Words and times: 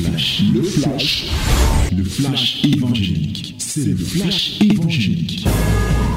le 0.00 0.62
flash, 0.62 1.30
le 1.92 2.02
flash 2.04 2.64
évangélique. 2.64 3.56
C'est 3.58 3.84
le 3.84 3.96
flash 3.96 4.60
évangélique. 4.62 5.46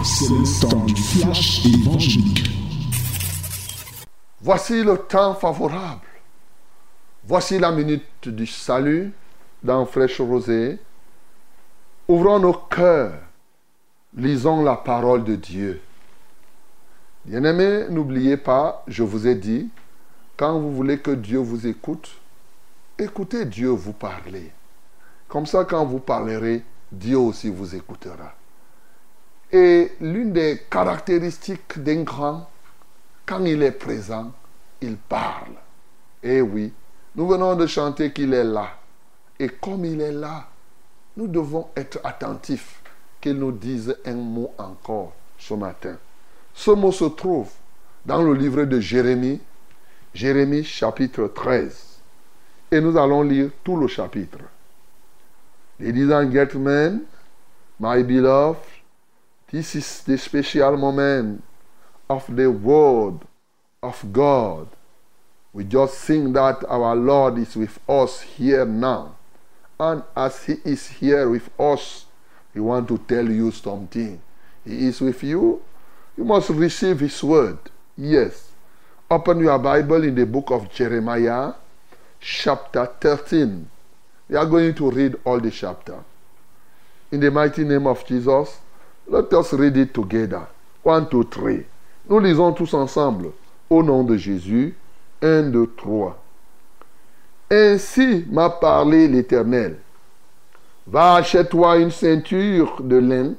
C'est 0.03 0.29
le 0.29 0.61
temps 0.61 0.85
du 0.85 0.95
flash 0.95 1.65
évangélique. 1.65 2.49
Voici 4.41 4.81
le 4.81 4.97
temps 4.97 5.35
favorable. 5.35 6.07
Voici 7.27 7.59
la 7.59 7.71
minute 7.73 8.29
du 8.29 8.47
salut 8.47 9.11
dans 9.61 9.85
Fraîche 9.85 10.21
Rosée. 10.21 10.79
Ouvrons 12.07 12.39
nos 12.39 12.53
cœurs. 12.53 13.19
Lisons 14.15 14.63
la 14.63 14.75
parole 14.77 15.25
de 15.25 15.35
Dieu. 15.35 15.81
Bien-aimés, 17.25 17.89
n'oubliez 17.89 18.37
pas, 18.37 18.85
je 18.87 19.03
vous 19.03 19.27
ai 19.27 19.35
dit, 19.35 19.67
quand 20.37 20.59
vous 20.59 20.73
voulez 20.73 20.99
que 20.99 21.11
Dieu 21.11 21.39
vous 21.39 21.67
écoute, 21.67 22.09
écoutez 22.97 23.45
Dieu 23.45 23.69
vous 23.69 23.93
parler. 23.93 24.51
Comme 25.27 25.45
ça, 25.45 25.65
quand 25.65 25.85
vous 25.85 25.99
parlerez, 25.99 26.63
Dieu 26.91 27.17
aussi 27.17 27.49
vous 27.49 27.75
écoutera. 27.75 28.33
Et 29.51 29.91
l'une 29.99 30.33
des 30.33 30.61
caractéristiques 30.69 31.81
d'un 31.81 32.03
grand, 32.03 32.49
quand 33.25 33.43
il 33.45 33.61
est 33.63 33.71
présent, 33.71 34.31
il 34.81 34.97
parle. 34.97 35.53
Et 36.23 36.41
oui, 36.41 36.73
nous 37.15 37.27
venons 37.27 37.55
de 37.55 37.67
chanter 37.67 38.11
qu'il 38.11 38.33
est 38.33 38.43
là. 38.43 38.69
Et 39.39 39.49
comme 39.49 39.85
il 39.85 40.01
est 40.01 40.11
là, 40.11 40.47
nous 41.17 41.27
devons 41.27 41.67
être 41.75 41.99
attentifs 42.03 42.81
qu'il 43.19 43.37
nous 43.37 43.51
dise 43.51 43.95
un 44.05 44.15
mot 44.15 44.53
encore 44.57 45.13
ce 45.37 45.53
matin. 45.53 45.97
Ce 46.53 46.71
mot 46.71 46.91
se 46.91 47.05
trouve 47.05 47.49
dans 48.05 48.21
le 48.21 48.33
livre 48.33 48.63
de 48.63 48.79
Jérémie, 48.79 49.41
Jérémie 50.13 50.63
chapitre 50.63 51.27
13. 51.27 51.84
Et 52.75 52.81
nous 52.81 52.97
allons 52.97 53.21
lire 53.21 53.51
tout 53.63 53.77
le 53.77 53.87
chapitre. 53.87 54.39
Ladies 55.79 56.11
and 56.11 56.29
gentlemen, 56.29 57.05
my 57.79 58.03
beloved, 58.03 58.59
this 59.49 59.75
is 59.75 60.03
the 60.03 60.17
special 60.17 60.75
moment 60.75 61.41
of 62.09 62.25
the 62.35 62.47
word 62.47 63.19
of 63.81 64.03
God. 64.11 64.67
We 65.53 65.63
just 65.63 65.99
sing 65.99 66.33
that 66.33 66.65
our 66.67 66.97
Lord 66.97 67.37
is 67.37 67.55
with 67.55 67.79
us 67.87 68.19
here 68.19 68.65
now. 68.65 69.15
And 69.79 70.03
as 70.13 70.43
He 70.43 70.55
is 70.65 70.85
here 70.87 71.29
with 71.29 71.49
us, 71.57 72.07
we 72.53 72.59
want 72.59 72.89
to 72.89 72.97
tell 72.97 73.31
you 73.31 73.51
something. 73.51 74.19
He 74.65 74.87
is 74.87 74.99
with 74.99 75.23
you. 75.23 75.61
You 76.17 76.25
must 76.25 76.49
receive 76.49 76.99
His 76.99 77.23
word. 77.23 77.57
Yes. 77.95 78.51
Open 79.09 79.39
your 79.39 79.59
Bible 79.59 80.03
in 80.03 80.15
the 80.15 80.25
book 80.25 80.51
of 80.51 80.69
Jeremiah, 80.73 81.53
chapter 82.25 82.87
13. 82.99 83.69
We 84.29 84.35
are 84.35 84.47
going 84.47 84.73
to 84.73 84.89
read 84.89 85.15
all 85.23 85.39
the 85.39 85.51
chapter. 85.51 86.03
In 87.11 87.19
the 87.19 87.29
mighty 87.29 87.63
name 87.63 87.85
of 87.85 88.03
Jesus, 88.07 88.59
let 89.07 89.31
us 89.31 89.53
read 89.53 89.77
it 89.77 89.93
together. 89.93 90.47
One, 90.81 91.07
two, 91.07 91.25
three. 91.25 91.65
Nous 92.09 92.19
lisons 92.19 92.53
tous 92.53 92.73
ensemble. 92.73 93.31
Au 93.69 93.83
nom 93.83 94.03
de 94.03 94.17
Jésus. 94.17 94.75
Un, 95.21 95.51
deux, 95.51 95.67
trois. 95.77 96.17
Ainsi 97.51 98.25
m'a 98.27 98.49
parlé 98.49 99.07
l'Éternel. 99.07 99.77
Va 100.87 101.15
achète-toi 101.15 101.77
une 101.77 101.91
ceinture 101.91 102.81
de 102.81 102.97
lin 102.97 103.33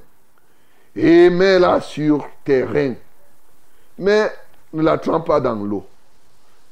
et 0.95 1.29
mets-la 1.29 1.81
sur 1.81 2.29
tes 2.45 2.63
reins. 2.63 2.95
Mais 3.99 4.31
ne 4.73 4.83
la 4.83 4.99
trempe 4.99 5.27
pas 5.27 5.41
dans 5.41 5.57
l'eau. 5.57 5.87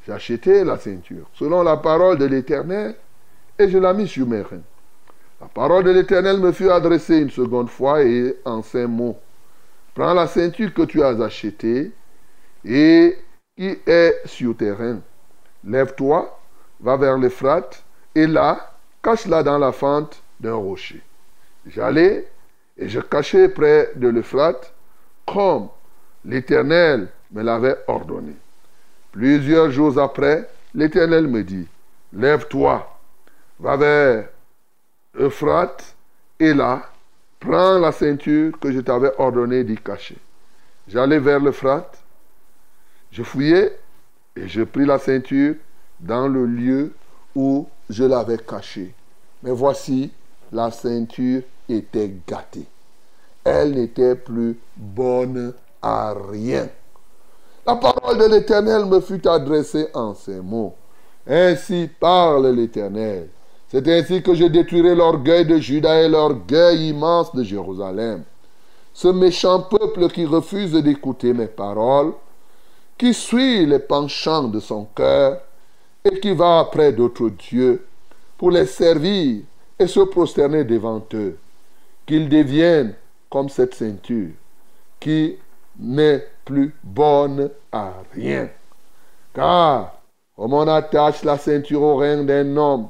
J'ai 0.06 0.64
la 0.64 0.78
ceinture 0.78 1.27
selon 1.33 1.62
la 1.62 1.78
parole 1.78 2.19
de 2.19 2.27
l'Éternel 2.27 2.94
et 3.58 3.69
je 3.69 3.78
l'ai 3.78 3.94
mis 3.94 4.06
sur 4.06 4.27
mes 4.27 4.42
reins. 4.42 4.62
La 5.41 5.46
parole 5.46 5.84
de 5.84 5.91
l'Éternel 5.91 6.38
me 6.41 6.52
fut 6.52 6.70
adressée 6.70 7.19
une 7.19 7.30
seconde 7.30 7.70
fois 7.70 8.02
et 8.02 8.36
en 8.44 8.62
ces 8.62 8.86
mots. 8.86 9.16
Prends 9.94 10.12
la 10.12 10.27
ceinture 10.27 10.74
que 10.74 10.83
tu 10.83 11.02
as 11.02 11.18
achetée 11.23 11.92
et 12.64 13.17
qui 13.56 13.79
est 13.86 14.20
sur 14.27 14.56
tes 14.56 14.73
reins. 14.73 15.01
Lève-toi, 15.64 16.39
va 16.80 16.96
vers 16.96 17.17
l'Euphrate 17.17 17.83
et 18.14 18.27
là, 18.27 18.74
cache-la 19.02 19.42
dans 19.42 19.58
la 19.58 19.73
fente 19.73 20.23
d'un 20.39 20.55
rocher. 20.55 21.02
J'allais 21.67 22.29
et 22.77 22.89
je 22.89 23.00
cachais 23.00 23.48
près 23.48 23.92
de 23.96 24.08
l'Euphrate 24.08 24.74
comme 25.27 25.68
l'Éternel 26.24 27.08
me 27.33 27.42
l'avait 27.42 27.77
ordonné. 27.86 28.34
Plusieurs 29.14 29.70
jours 29.70 29.97
après, 30.01 30.51
l'Éternel 30.75 31.29
me 31.29 31.45
dit, 31.45 31.69
lève-toi, 32.13 32.98
va 33.61 33.77
vers 33.77 34.29
Euphrate, 35.17 35.95
et 36.41 36.52
là, 36.52 36.91
prends 37.39 37.79
la 37.79 37.92
ceinture 37.92 38.58
que 38.58 38.73
je 38.73 38.80
t'avais 38.80 39.13
ordonné 39.19 39.63
d'y 39.63 39.77
cacher. 39.77 40.17
J'allais 40.89 41.20
vers 41.20 41.39
l'Euphrate, 41.39 42.03
je 43.13 43.23
fouillais 43.23 43.79
et 44.35 44.48
je 44.48 44.63
pris 44.63 44.85
la 44.85 44.98
ceinture 44.98 45.55
dans 46.01 46.27
le 46.27 46.45
lieu 46.45 46.92
où 47.36 47.69
je 47.89 48.03
l'avais 48.03 48.39
cachée. 48.39 48.92
Mais 49.45 49.53
voici, 49.53 50.11
la 50.51 50.73
ceinture 50.73 51.42
était 51.69 52.13
gâtée. 52.27 52.67
Elle 53.45 53.74
n'était 53.74 54.17
plus 54.17 54.58
bonne 54.77 55.55
à 55.80 56.14
rien. 56.33 56.69
La 57.67 57.77
parole 57.77 58.19
de 58.19 58.27
l'Éternel 58.27 58.85
me 58.85 59.01
fut 59.01 59.27
adressée 59.27 59.89
en 59.95 60.14
ces 60.14 60.41
mots. 60.41 60.75
Ainsi 61.27 61.89
parle 61.98 62.48
l'Éternel. 62.51 63.29
C'est 63.69 63.89
ainsi 63.89 64.23
que 64.23 64.35
je 64.35 64.45
détruirai 64.45 64.95
l'orgueil 64.95 65.47
de 65.47 65.57
Judas 65.57 66.03
et 66.03 66.08
l'orgueil 66.08 66.91
immense 66.91 67.35
de 67.35 67.42
Jérusalem. 67.42 68.24
Ce 68.92 69.08
méchant 69.08 69.63
peuple 69.63 70.08
qui 70.08 70.27
refuse 70.27 70.73
d'écouter 70.73 71.33
mes 71.33 71.47
paroles, 71.47 72.13
qui 72.98 73.14
suit 73.14 73.64
les 73.64 73.79
penchants 73.79 74.45
de 74.45 74.61
son 74.61 74.86
cœur 74.95 75.41
et 76.05 76.20
qui 76.20 76.33
va 76.35 76.61
après 76.61 76.92
d'autres 76.92 77.30
dieux 77.30 77.86
pour 78.36 78.51
les 78.51 78.67
servir 78.67 79.42
et 79.79 79.86
se 79.86 80.01
prosterner 80.01 80.64
devant 80.64 81.03
eux, 81.14 81.39
qu'ils 82.07 82.29
deviennent 82.29 82.95
comme 83.30 83.48
cette 83.48 83.74
ceinture 83.74 84.33
qui 85.01 85.36
n'est 85.79 86.27
plus 86.45 86.74
bonne 86.83 87.51
à 87.73 87.92
rien. 88.12 88.48
Car, 89.33 90.01
comme 90.36 90.52
on 90.52 90.68
attache 90.68 91.24
la 91.24 91.39
ceinture 91.39 91.83
au 91.83 91.96
rein 91.96 92.24
d'un 92.24 92.57
homme, 92.57 92.89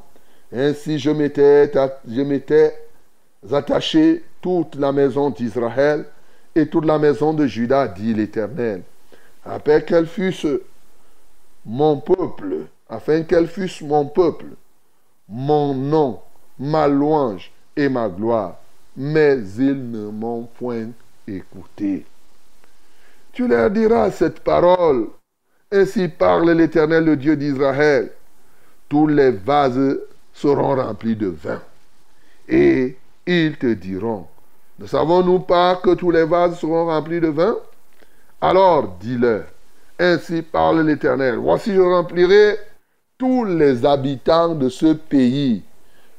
ainsi 0.52 0.98
je 0.98 1.10
m'étais, 1.10 1.72
attaché 3.50 4.24
toute 4.40 4.76
la 4.76 4.92
maison 4.92 5.30
d'Israël 5.30 6.06
et 6.54 6.68
toute 6.68 6.84
la 6.84 6.98
maison 6.98 7.32
de 7.34 7.46
Juda, 7.46 7.88
dit 7.88 8.14
l'Éternel, 8.14 8.82
afin 9.44 9.80
qu'elle 9.80 10.06
fût 10.06 10.34
mon 11.66 11.98
peuple, 11.98 12.66
afin 12.88 13.22
qu'elle 13.22 13.48
fût 13.48 13.70
mon 13.84 14.06
peuple, 14.06 14.46
mon 15.28 15.74
nom, 15.74 16.20
ma 16.58 16.86
louange 16.86 17.52
et 17.76 17.88
ma 17.88 18.08
gloire. 18.08 18.56
Mais 18.96 19.38
ils 19.58 19.90
ne 19.90 20.10
m'ont 20.10 20.48
point 20.58 20.90
écouté. 21.26 22.06
Tu 23.34 23.48
leur 23.48 23.70
diras 23.70 24.12
cette 24.12 24.40
parole. 24.40 25.08
Ainsi 25.72 26.06
parle 26.06 26.52
l'Éternel, 26.52 27.04
le 27.04 27.16
Dieu 27.16 27.36
d'Israël. 27.36 28.12
Tous 28.88 29.08
les 29.08 29.32
vases 29.32 29.98
seront 30.32 30.76
remplis 30.76 31.16
de 31.16 31.26
vin. 31.26 31.60
Et 32.48 32.96
ils 33.26 33.56
te 33.56 33.72
diront, 33.74 34.26
ne 34.78 34.86
savons-nous 34.86 35.40
pas 35.40 35.76
que 35.76 35.94
tous 35.94 36.12
les 36.12 36.24
vases 36.24 36.58
seront 36.60 36.86
remplis 36.86 37.20
de 37.20 37.28
vin? 37.28 37.56
Alors 38.40 38.96
dis-leur, 39.00 39.44
ainsi 39.98 40.42
parle 40.42 40.82
l'Éternel, 40.82 41.36
voici 41.36 41.74
je 41.74 41.80
remplirai 41.80 42.56
tous 43.16 43.44
les 43.44 43.84
habitants 43.84 44.54
de 44.54 44.68
ce 44.68 44.92
pays, 44.92 45.62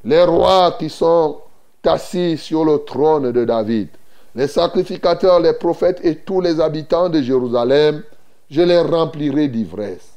les 0.04 0.24
rois 0.24 0.76
qui 0.78 0.90
sont 0.90 1.40
assis 1.84 2.36
sur 2.36 2.64
le 2.64 2.78
trône 2.78 3.30
de 3.30 3.44
David, 3.44 3.88
les 4.36 4.48
sacrificateurs, 4.48 5.40
les 5.40 5.54
prophètes 5.54 6.00
et 6.04 6.16
tous 6.16 6.42
les 6.42 6.60
habitants 6.60 7.08
de 7.08 7.22
Jérusalem, 7.22 8.02
je 8.50 8.60
les 8.60 8.80
remplirai 8.80 9.48
d'ivresse. 9.48 10.12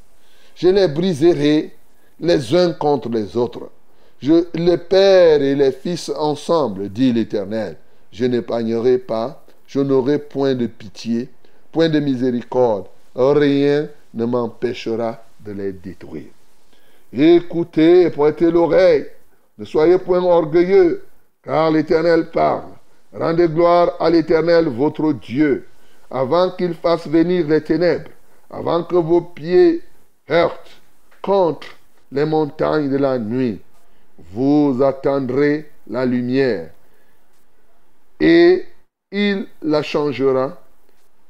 Je 0.54 0.68
les 0.68 0.88
briserai 0.88 1.74
les 2.20 2.54
uns 2.54 2.72
contre 2.74 3.08
les 3.08 3.34
autres. 3.34 3.70
Les 4.22 4.76
pères 4.76 5.40
et 5.40 5.54
les 5.54 5.72
fils 5.72 6.12
ensemble, 6.14 6.90
dit 6.90 7.14
l'Éternel. 7.14 7.76
Je 8.12 8.26
n'épargnerai 8.26 8.98
pas, 8.98 9.42
je 9.66 9.80
n'aurai 9.80 10.18
point 10.18 10.54
de 10.54 10.66
pitié, 10.66 11.30
point 11.72 11.88
de 11.88 11.98
miséricorde. 11.98 12.86
Rien 13.14 13.88
ne 14.12 14.24
m'empêchera 14.26 15.24
de 15.40 15.52
les 15.52 15.72
détruire. 15.72 16.28
Écoutez 17.10 18.02
et 18.02 18.10
prêtez 18.10 18.50
l'oreille. 18.50 19.06
Ne 19.56 19.64
soyez 19.64 19.96
point 19.96 20.22
orgueilleux, 20.22 21.04
car 21.42 21.70
l'Éternel 21.70 22.30
parle. 22.30 22.68
Rendez 23.12 23.48
gloire 23.48 23.96
à 23.98 24.10
l'Éternel 24.10 24.68
votre 24.68 25.12
Dieu, 25.12 25.66
avant 26.10 26.50
qu'il 26.50 26.74
fasse 26.74 27.06
venir 27.08 27.46
les 27.48 27.62
ténèbres, 27.62 28.10
avant 28.50 28.84
que 28.84 28.96
vos 28.96 29.20
pieds 29.20 29.82
heurtent 30.30 30.80
contre 31.22 31.68
les 32.12 32.24
montagnes 32.24 32.90
de 32.90 32.96
la 32.96 33.18
nuit, 33.18 33.60
vous 34.32 34.78
attendrez 34.82 35.70
la 35.88 36.06
lumière 36.06 36.70
et 38.20 38.66
il 39.10 39.46
la 39.62 39.82
changera 39.82 40.60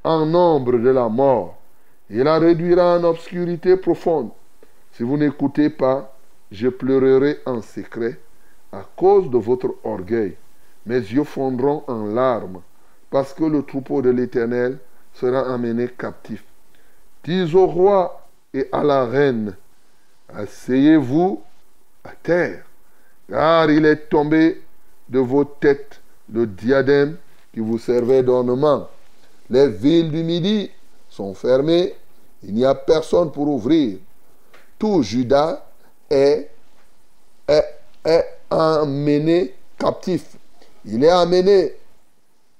en 0.02 0.34
ombre 0.34 0.78
de 0.78 0.90
la 0.90 1.08
mort 1.08 1.56
et 2.10 2.22
la 2.24 2.38
réduira 2.38 2.98
en 2.98 3.04
obscurité 3.04 3.76
profonde. 3.76 4.30
Si 4.92 5.04
vous 5.04 5.16
n'écoutez 5.16 5.70
pas, 5.70 6.16
je 6.50 6.68
pleurerai 6.68 7.38
en 7.46 7.62
secret 7.62 8.18
à 8.72 8.84
cause 8.96 9.30
de 9.30 9.38
votre 9.38 9.76
orgueil. 9.84 10.36
Mes 10.86 10.98
yeux 10.98 11.24
fondront 11.24 11.84
en 11.86 12.06
larmes 12.06 12.62
parce 13.10 13.32
que 13.34 13.44
le 13.44 13.62
troupeau 13.62 14.02
de 14.02 14.10
l'Éternel 14.10 14.78
sera 15.12 15.52
emmené 15.52 15.88
captif. 15.88 16.44
Dis 17.24 17.54
au 17.54 17.66
roi 17.66 18.26
et 18.54 18.68
à 18.72 18.82
la 18.82 19.04
reine, 19.04 19.56
asseyez-vous 20.34 21.42
à 22.04 22.10
terre, 22.22 22.64
car 23.28 23.70
il 23.70 23.84
est 23.84 24.08
tombé 24.08 24.62
de 25.08 25.18
vos 25.18 25.44
têtes 25.44 26.00
le 26.32 26.46
diadème 26.46 27.16
qui 27.52 27.60
vous 27.60 27.78
servait 27.78 28.22
d'ornement. 28.22 28.88
Les 29.50 29.68
villes 29.68 30.10
du 30.10 30.22
Midi 30.22 30.70
sont 31.08 31.34
fermées, 31.34 31.94
il 32.42 32.54
n'y 32.54 32.64
a 32.64 32.74
personne 32.74 33.32
pour 33.32 33.48
ouvrir. 33.48 33.98
Tout 34.78 35.02
Judas 35.02 35.62
est, 36.08 36.48
est, 37.46 37.64
est 38.04 38.24
emmené 38.48 39.54
captif. 39.76 40.36
Il 40.84 41.04
est 41.04 41.10
amené 41.10 41.74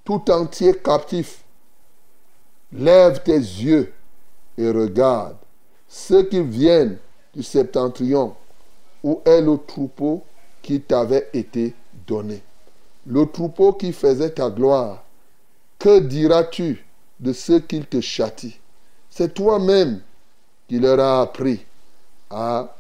tout 0.05 0.31
entier 0.31 0.75
captif. 0.75 1.43
Lève 2.73 3.23
tes 3.23 3.39
yeux 3.39 3.93
et 4.59 4.71
regarde 4.71 5.37
ceux 5.89 6.23
qui 6.25 6.41
viennent 6.41 6.99
du 7.35 7.43
septentrion, 7.43 8.35
où 9.03 9.21
est 9.25 9.41
le 9.41 9.59
troupeau 9.59 10.23
qui 10.63 10.81
t'avait 10.81 11.29
été 11.33 11.75
donné? 12.07 12.43
Le 13.07 13.27
troupeau 13.27 13.73
qui 13.73 13.93
faisait 13.93 14.31
ta 14.31 14.51
gloire. 14.51 15.03
Que 15.79 15.99
diras-tu 15.99 16.85
de 17.19 17.33
ceux 17.33 17.61
qui 17.61 17.81
te 17.81 18.01
châtient 18.01 18.53
C'est 19.09 19.35
toi-même 19.35 20.01
qui 20.69 20.79
leur 20.79 21.01
as 21.01 21.23
appris 21.23 21.65
à 22.29 22.77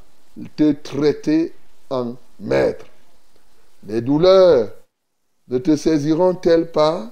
te 0.57 0.73
traiter 0.73 1.55
en 1.89 2.15
maître. 2.39 2.85
Les 3.87 4.01
douleurs 4.01 4.71
ne 5.51 5.59
te 5.59 5.77
saisiront-elles 5.77 6.71
pas 6.71 7.11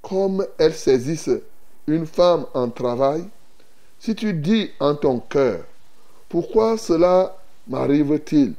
comme 0.00 0.46
elles 0.58 0.74
saisissent 0.74 1.40
une 1.86 2.06
femme 2.06 2.46
en 2.54 2.70
travail? 2.70 3.24
Si 3.98 4.14
tu 4.14 4.32
dis 4.32 4.70
en 4.80 4.94
ton 4.94 5.18
cœur, 5.18 5.64
pourquoi 6.28 6.78
cela 6.78 7.36
m'arrive-t-il? 7.68 8.54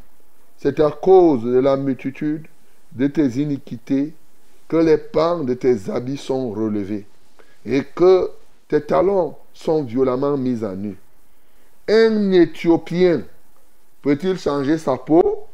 C'est 0.57 0.79
à 0.79 0.91
cause 0.91 1.43
de 1.43 1.59
la 1.59 1.77
multitude 1.77 2.47
de 2.91 3.07
tes 3.07 3.27
iniquités 3.41 4.13
que 4.67 4.77
les 4.77 4.97
pans 4.97 5.43
de 5.43 5.53
tes 5.53 5.89
habits 5.89 6.17
sont 6.17 6.51
relevés 6.51 7.05
et 7.65 7.83
que 7.83 8.31
tes 8.67 8.81
talons 8.81 9.35
sont 9.53 9.83
violemment 9.83 10.37
mis 10.37 10.63
à 10.63 10.75
nu. 10.75 10.97
Un 11.87 12.31
Éthiopien 12.31 13.23
peut-il 14.01 14.39
changer 14.39 14.77
sa 14.77 14.97
peau? 14.97 15.47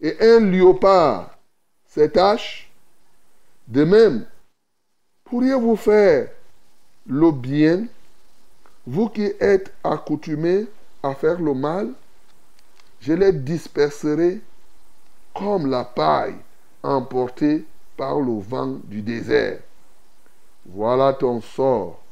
Et 0.00 0.16
un 0.20 0.40
léopard 0.40 1.33
ses 1.94 2.10
taches 2.10 2.68
De 3.68 3.84
même, 3.84 4.26
pourriez-vous 5.24 5.76
faire 5.76 6.28
le 7.06 7.30
bien, 7.30 7.86
vous 8.86 9.08
qui 9.08 9.32
êtes 9.38 9.72
accoutumés 9.84 10.66
à 11.02 11.14
faire 11.14 11.40
le 11.40 11.54
mal? 11.54 11.90
Je 13.00 13.12
les 13.12 13.32
disperserai 13.32 14.40
comme 15.34 15.70
la 15.70 15.84
paille 15.84 16.36
emportée 16.82 17.64
par 17.96 18.18
le 18.18 18.40
vent 18.40 18.80
du 18.84 19.00
désert. 19.00 19.60
Voilà 20.66 21.12
ton 21.12 21.40
sort, 21.40 22.02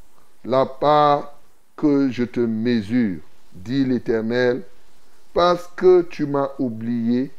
la 0.45 0.65
part 0.65 1.35
que 1.77 2.09
je 2.11 2.25
te 2.25 2.41
mesure, 2.41 3.21
dit 3.53 3.85
l'Éternel, 3.85 4.63
parce 5.35 5.67
que 5.75 6.03
tu 6.03 6.27
m'as 6.27 6.51
oublié 6.59 7.33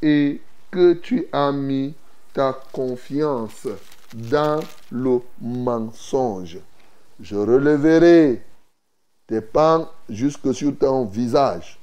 et 0.00 0.40
que 0.70 0.94
tu 0.94 1.26
as 1.32 1.52
mis 1.52 1.94
ta 2.32 2.58
confiance 2.72 3.66
dans 4.14 4.60
le 4.90 5.20
mensonge. 5.40 6.58
Je 7.20 7.36
releverai 7.36 8.42
tes 9.26 9.40
pans 9.40 9.88
jusque 10.08 10.54
sur 10.54 10.76
ton 10.76 11.04
visage, 11.04 11.78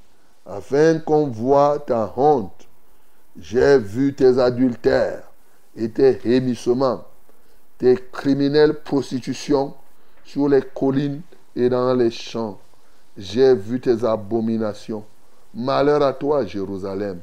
afin 0.45 0.99
qu'on 0.99 1.27
voie 1.27 1.79
ta 1.79 2.13
honte. 2.15 2.67
J'ai 3.39 3.77
vu 3.77 4.13
tes 4.13 4.39
adultères 4.39 5.23
et 5.75 5.89
tes 5.89 6.19
hémissements, 6.25 7.05
tes 7.77 7.95
criminelles 8.11 8.73
prostitutions 8.73 9.73
sur 10.25 10.49
les 10.49 10.61
collines 10.61 11.21
et 11.55 11.69
dans 11.69 11.93
les 11.93 12.11
champs. 12.11 12.59
J'ai 13.15 13.53
vu 13.53 13.79
tes 13.79 14.03
abominations. 14.03 15.03
Malheur 15.53 16.01
à 16.01 16.13
toi, 16.13 16.45
Jérusalem. 16.45 17.19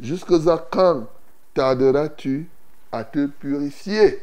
Jusqu'à 0.00 0.58
quand 0.70 1.06
tarderas-tu 1.54 2.48
à 2.90 3.04
te 3.04 3.26
purifier? 3.26 4.22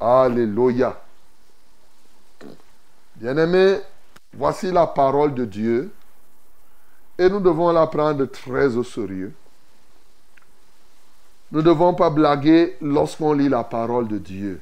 Alléluia. 0.00 1.00
Bien-aimés, 3.16 3.78
voici 4.34 4.70
la 4.70 4.86
parole 4.86 5.34
de 5.34 5.44
Dieu 5.44 5.92
et 7.18 7.28
nous 7.28 7.40
devons 7.40 7.70
la 7.72 7.86
prendre 7.86 8.24
très 8.26 8.76
au 8.76 8.84
sérieux. 8.84 9.32
Nous 11.52 11.60
ne 11.60 11.64
devons 11.64 11.94
pas 11.94 12.10
blaguer 12.10 12.76
lorsqu'on 12.80 13.32
lit 13.32 13.48
la 13.48 13.62
parole 13.64 14.08
de 14.08 14.18
Dieu. 14.18 14.60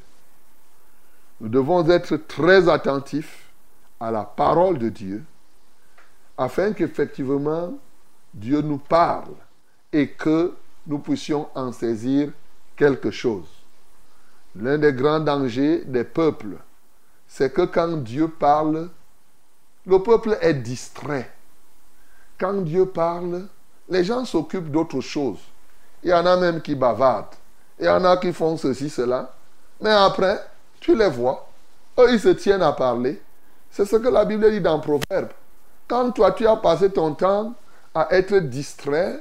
Nous 1.41 1.49
devons 1.49 1.89
être 1.89 2.17
très 2.17 2.69
attentifs 2.69 3.51
à 3.99 4.11
la 4.11 4.25
parole 4.25 4.79
de 4.79 4.91
Dieu 4.91 5.25
afin 6.37 6.73
qu'effectivement 6.73 7.73
Dieu 8.35 8.61
nous 8.61 8.79
parle 8.79 9.35
et 9.93 10.09
que 10.09 10.55
nous 10.87 10.99
puissions 10.99 11.49
en 11.55 11.73
saisir 11.73 12.31
quelque 12.77 13.11
chose. 13.11 13.49
L'un 14.57 14.79
des 14.79 14.93
grands 14.93 15.21
dangers 15.21 15.85
des 15.85 16.05
peuples, 16.05 16.57
c'est 17.27 17.53
que 17.53 17.63
quand 17.63 18.03
Dieu 18.03 18.29
parle, 18.29 18.91
le 19.87 19.99
peuple 20.03 20.39
est 20.41 20.55
distrait. 20.55 21.31
Quand 22.39 22.63
Dieu 22.63 22.87
parle, 22.87 23.47
les 23.89 24.05
gens 24.05 24.25
s'occupent 24.25 24.71
d'autre 24.71 25.01
chose. 25.01 25.39
Il 26.03 26.11
y 26.11 26.13
en 26.13 26.27
a 26.27 26.37
même 26.37 26.61
qui 26.61 26.75
bavardent. 26.75 27.35
Il 27.79 27.87
y 27.87 27.89
en 27.89 28.05
a 28.05 28.17
qui 28.17 28.33
font 28.33 28.57
ceci, 28.57 28.91
cela. 28.91 29.35
Mais 29.81 29.91
après, 29.91 30.45
tu 30.81 30.97
les 30.97 31.09
vois. 31.09 31.49
Eux, 31.99 32.13
ils 32.13 32.21
se 32.21 32.29
tiennent 32.29 32.63
à 32.63 32.73
parler. 32.73 33.21
C'est 33.71 33.85
ce 33.85 33.97
que 33.97 34.09
la 34.09 34.25
Bible 34.25 34.51
dit 34.51 34.61
dans 34.61 34.81
Proverbe. 34.81 35.31
Quand 35.89 36.11
toi, 36.13 36.33
tu 36.33 36.47
as 36.47 36.57
passé 36.57 36.91
ton 36.91 37.15
temps 37.15 37.55
à 37.95 38.09
être 38.11 38.39
distrait, 38.39 39.21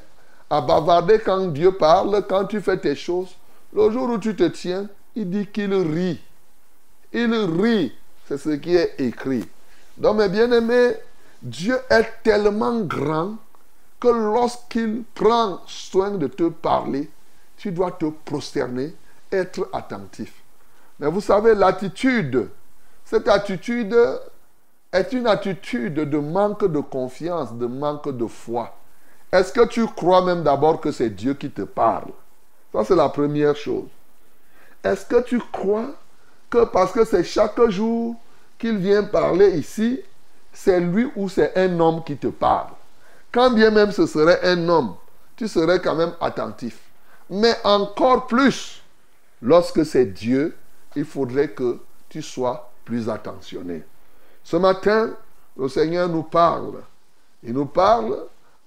à 0.50 0.62
bavarder 0.62 1.20
quand 1.20 1.48
Dieu 1.48 1.72
parle, 1.72 2.26
quand 2.28 2.46
tu 2.46 2.62
fais 2.62 2.78
tes 2.78 2.96
choses, 2.96 3.36
le 3.74 3.90
jour 3.90 4.10
où 4.10 4.18
tu 4.18 4.36
te 4.36 4.44
tiens, 4.44 4.88
il 5.16 5.30
dit 5.30 5.48
qu'il 5.48 5.74
rit. 5.74 6.20
Il 7.14 7.34
rit. 7.34 7.94
C'est 8.28 8.38
ce 8.38 8.50
qui 8.50 8.76
est 8.76 8.96
écrit. 9.00 9.48
Donc, 9.98 10.18
mes 10.18 10.30
bien-aimés, 10.30 10.96
Dieu 11.42 11.78
est 11.90 12.24
tellement 12.24 12.82
grand 12.82 13.36
que 14.00 14.08
lorsqu'il 14.08 15.04
prend 15.14 15.62
soin 15.68 16.12
de 16.12 16.28
te 16.28 16.50
parler, 16.50 17.10
tu 17.58 17.72
dois 17.72 17.92
te 17.92 18.06
prosterner, 18.06 18.94
être 19.32 19.70
attentif. 19.74 20.34
Mais 21.00 21.08
vous 21.08 21.22
savez, 21.22 21.56
l'attitude, 21.56 22.50
cette 23.06 23.28
attitude 23.28 23.96
est 24.92 25.14
une 25.14 25.28
attitude 25.28 25.94
de 25.94 26.18
manque 26.18 26.66
de 26.66 26.80
confiance, 26.80 27.54
de 27.54 27.66
manque 27.66 28.10
de 28.16 28.28
foi. 28.28 28.76
Est-ce 29.32 29.54
que 29.54 29.66
tu 29.66 29.86
crois 29.88 30.26
même 30.26 30.44
d'abord 30.44 30.82
que 30.82 30.92
c'est 30.92 31.10
Dieu 31.10 31.34
qui 31.34 31.50
te 31.50 31.62
parle? 31.62 32.12
Ça, 32.74 32.84
c'est 32.84 32.96
la 32.96 33.10
première 33.10 33.56
chose. 33.56 33.88
Est-ce 34.84 35.06
que 35.06 35.22
tu 35.22 35.40
crois 35.52 35.92
que 36.50 36.66
parce 36.66 36.92
que 36.92 37.06
c'est 37.06 37.24
chaque 37.24 37.62
jour 37.70 38.16
qu'il 38.58 38.78
vient 38.78 39.04
parler 39.04 39.58
ici, 39.58 40.02
c'est 40.52 40.82
lui 40.82 41.10
ou 41.16 41.30
c'est 41.30 41.58
un 41.58 41.80
homme 41.80 42.04
qui 42.04 42.18
te 42.18 42.28
parle? 42.28 42.72
Quand 43.32 43.52
bien 43.52 43.72
même 43.72 43.92
ce 43.92 44.06
serait 44.06 44.40
un 44.44 44.68
homme, 44.68 44.96
tu 45.38 45.48
serais 45.48 45.80
quand 45.80 45.96
même 45.96 46.14
attentif. 46.20 46.80
Mais 47.30 47.56
encore 47.64 48.28
plus, 48.28 48.84
lorsque 49.42 49.86
c'est 49.86 50.08
Dieu, 50.08 50.58
il 50.98 51.06
faudrait 51.06 51.52
que 51.52 51.80
tu 52.10 52.22
sois 52.22 52.72
plus 52.84 53.08
attentionné. 53.10 53.84
Ce 54.44 54.58
matin, 54.58 55.12
le 55.58 55.68
Seigneur 55.68 56.10
nous 56.10 56.24
parle. 56.24 56.82
Il 57.44 57.54
nous 57.54 57.66
parle 57.66 58.18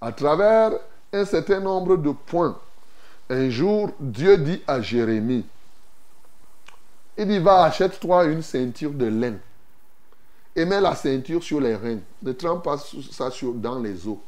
à 0.00 0.12
travers 0.12 0.72
un 1.12 1.24
certain 1.24 1.60
nombre 1.60 1.96
de 1.96 2.10
points. 2.10 2.58
Un 3.30 3.48
jour, 3.50 3.90
Dieu 3.98 4.36
dit 4.38 4.62
à 4.66 4.80
Jérémie, 4.80 5.46
il 7.16 7.28
dit, 7.28 7.38
va, 7.38 7.64
achète-toi 7.64 8.24
une 8.24 8.42
ceinture 8.42 8.90
de 8.90 9.06
laine 9.06 9.38
et 10.56 10.64
mets 10.64 10.80
la 10.80 10.94
ceinture 10.94 11.42
sur 11.42 11.60
les 11.60 11.74
reins. 11.74 12.00
Ne 12.22 12.32
trempe 12.32 12.64
pas 12.64 12.76
ça 13.10 13.30
dans 13.54 13.78
les 13.78 14.06
eaux. 14.06 14.20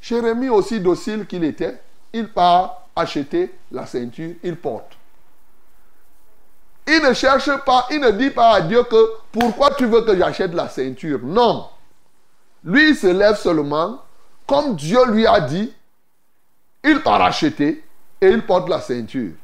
Jérémie, 0.00 0.48
aussi 0.48 0.80
docile 0.80 1.26
qu'il 1.26 1.44
était, 1.44 1.80
il 2.12 2.28
part 2.28 2.86
acheter 2.96 3.54
la 3.70 3.86
ceinture, 3.86 4.34
il 4.42 4.56
porte. 4.56 4.96
Il 6.92 7.00
ne 7.04 7.12
cherche 7.12 7.56
pas, 7.64 7.86
il 7.92 8.00
ne 8.00 8.10
dit 8.10 8.30
pas 8.30 8.54
à 8.54 8.60
Dieu 8.62 8.82
que 8.82 9.12
pourquoi 9.30 9.70
tu 9.74 9.86
veux 9.86 10.02
que 10.02 10.16
j'achète 10.16 10.52
la 10.54 10.68
ceinture. 10.68 11.20
Non. 11.22 11.68
Lui, 12.64 12.90
il 12.90 12.96
se 12.96 13.06
lève 13.06 13.36
seulement, 13.36 14.02
comme 14.44 14.74
Dieu 14.74 14.98
lui 15.06 15.24
a 15.24 15.40
dit, 15.40 15.72
il 16.82 17.00
part 17.00 17.22
acheter 17.22 17.84
et 18.20 18.28
il 18.28 18.44
porte 18.44 18.68
la 18.68 18.80
ceinture. 18.80 19.34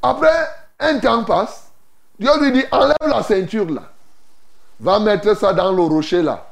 Après, 0.00 0.48
un 0.80 0.98
temps 0.98 1.24
passe, 1.24 1.70
Dieu 2.18 2.30
lui 2.40 2.52
dit, 2.52 2.64
enlève 2.72 2.96
la 3.06 3.22
ceinture 3.22 3.68
là. 3.68 3.82
Va 4.80 4.98
mettre 4.98 5.36
ça 5.36 5.52
dans 5.52 5.72
le 5.72 5.82
rocher 5.82 6.22
là. 6.22 6.46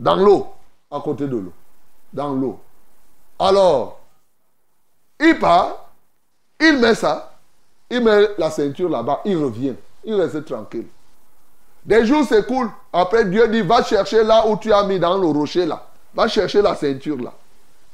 Dans 0.00 0.16
l'eau, 0.16 0.54
à 0.90 1.00
côté 1.00 1.26
de 1.26 1.36
l'eau. 1.36 1.52
Dans 2.14 2.32
l'eau. 2.32 2.58
Alors, 3.38 4.00
il 5.20 5.38
part, 5.38 5.90
il 6.58 6.78
met 6.78 6.94
ça, 6.94 7.37
il 7.90 8.02
met 8.02 8.28
la 8.36 8.50
ceinture 8.50 8.88
là-bas, 8.88 9.22
il 9.24 9.36
revient, 9.36 9.74
il 10.04 10.14
reste 10.14 10.44
tranquille. 10.44 10.86
Des 11.84 12.04
jours 12.04 12.24
s'écoulent, 12.26 12.70
après 12.92 13.24
Dieu 13.24 13.48
dit, 13.48 13.62
va 13.62 13.82
chercher 13.82 14.22
là 14.22 14.46
où 14.46 14.56
tu 14.56 14.72
as 14.72 14.84
mis 14.84 14.98
dans 14.98 15.16
le 15.16 15.26
rocher 15.26 15.64
là. 15.64 15.86
Va 16.14 16.28
chercher 16.28 16.60
la 16.60 16.74
ceinture 16.74 17.16
là. 17.20 17.32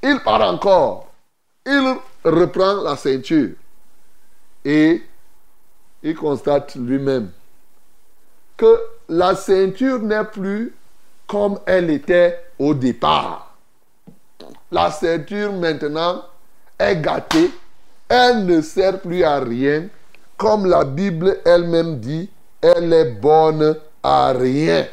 Il 0.03 0.21
part 0.21 0.43
encore. 0.43 1.09
Il 1.67 1.97
reprend 2.25 2.83
la 2.83 2.97
ceinture. 2.97 3.51
Et 4.65 5.03
il 6.03 6.15
constate 6.15 6.75
lui-même 6.75 7.31
que 8.57 8.81
la 9.09 9.35
ceinture 9.35 10.01
n'est 10.01 10.25
plus 10.25 10.75
comme 11.27 11.59
elle 11.67 11.91
était 11.91 12.45
au 12.59 12.75
départ. 12.75 13.55
La 14.71 14.91
ceinture 14.91 15.53
maintenant 15.53 16.25
est 16.79 16.97
gâtée. 16.97 17.51
Elle 18.09 18.47
ne 18.47 18.61
sert 18.61 19.01
plus 19.01 19.25
à 19.25 19.41
rien. 19.41 19.89
Comme 20.37 20.67
la 20.67 20.85
Bible 20.85 21.39
elle-même 21.45 22.01
dit, 22.01 22.29
elle 22.61 22.93
est 22.93 23.13
bonne 23.13 23.77
à 24.03 24.33
rien. 24.33 24.87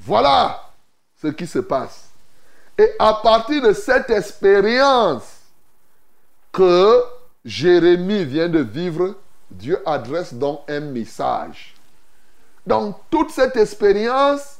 Voilà 0.00 0.62
ce 1.20 1.28
qui 1.28 1.46
se 1.46 1.58
passe. 1.58 2.08
Et 2.76 2.92
à 2.98 3.14
partir 3.22 3.62
de 3.62 3.72
cette 3.72 4.10
expérience 4.10 5.24
que 6.52 7.02
Jérémie 7.44 8.24
vient 8.24 8.48
de 8.48 8.60
vivre, 8.60 9.14
Dieu 9.50 9.80
adresse 9.86 10.34
donc 10.34 10.60
un 10.68 10.80
message. 10.80 11.74
Dans 12.66 12.92
toute 13.10 13.30
cette 13.30 13.56
expérience 13.56 14.58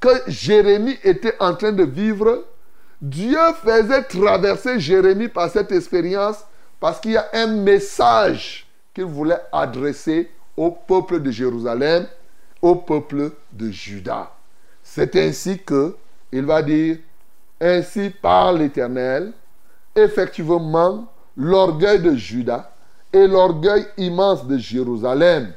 que 0.00 0.10
Jérémie 0.26 0.98
était 1.02 1.34
en 1.40 1.54
train 1.54 1.72
de 1.72 1.82
vivre, 1.82 2.44
Dieu 3.00 3.38
faisait 3.62 4.02
traverser 4.04 4.80
Jérémie 4.80 5.28
par 5.28 5.50
cette 5.50 5.70
expérience 5.72 6.44
parce 6.80 7.00
qu'il 7.00 7.12
y 7.12 7.16
a 7.16 7.28
un 7.32 7.46
message 7.46 8.66
qu'il 8.94 9.04
voulait 9.04 9.40
adresser 9.52 10.30
au 10.56 10.72
peuple 10.72 11.20
de 11.20 11.30
Jérusalem, 11.30 12.06
au 12.60 12.74
peuple 12.74 13.32
de 13.52 13.70
Juda. 13.70 14.32
C'est 14.82 15.14
ainsi 15.16 15.60
que 15.60 15.96
il 16.32 16.44
va 16.44 16.62
dire 16.62 16.98
ainsi 17.60 18.10
par 18.10 18.52
l'Éternel, 18.52 19.32
effectivement, 19.94 21.06
l'orgueil 21.36 22.00
de 22.00 22.14
Juda 22.14 22.72
et 23.12 23.26
l'orgueil 23.26 23.86
immense 23.96 24.46
de 24.46 24.58
Jérusalem 24.58 25.52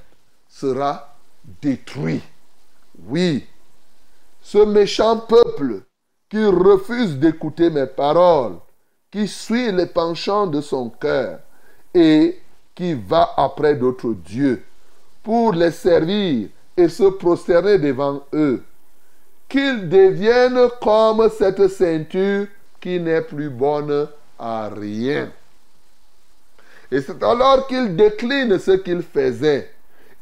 sera 0.47 1.15
détruit. 1.61 2.21
Oui, 3.07 3.45
ce 4.41 4.59
méchant 4.59 5.17
peuple 5.17 5.81
qui 6.31 6.45
refuse 6.45 7.17
d'écouter 7.17 7.69
mes 7.69 7.85
paroles, 7.85 8.55
qui 9.11 9.27
suit 9.27 9.69
les 9.73 9.85
penchants 9.85 10.47
de 10.47 10.61
son 10.61 10.89
cœur 10.89 11.39
et 11.93 12.39
qui 12.73 12.93
va 12.93 13.33
après 13.35 13.75
d'autres 13.75 14.13
dieux 14.13 14.63
pour 15.21 15.51
les 15.51 15.71
servir 15.71 16.47
et 16.77 16.87
se 16.87 17.03
prosterner 17.03 17.77
devant 17.77 18.23
eux, 18.31 18.63
qu'ils 19.49 19.89
deviennent 19.89 20.69
comme 20.81 21.29
cette 21.37 21.67
ceinture 21.67 22.47
qui 22.79 22.97
n'est 22.97 23.21
plus 23.21 23.49
bonne 23.49 24.07
à 24.39 24.69
rien. 24.69 25.29
Et 26.89 27.01
c'est 27.01 27.21
alors 27.21 27.67
qu'il 27.67 27.93
décline 27.97 28.57
ce 28.57 28.71
qu'il 28.71 29.01
faisait. 29.01 29.69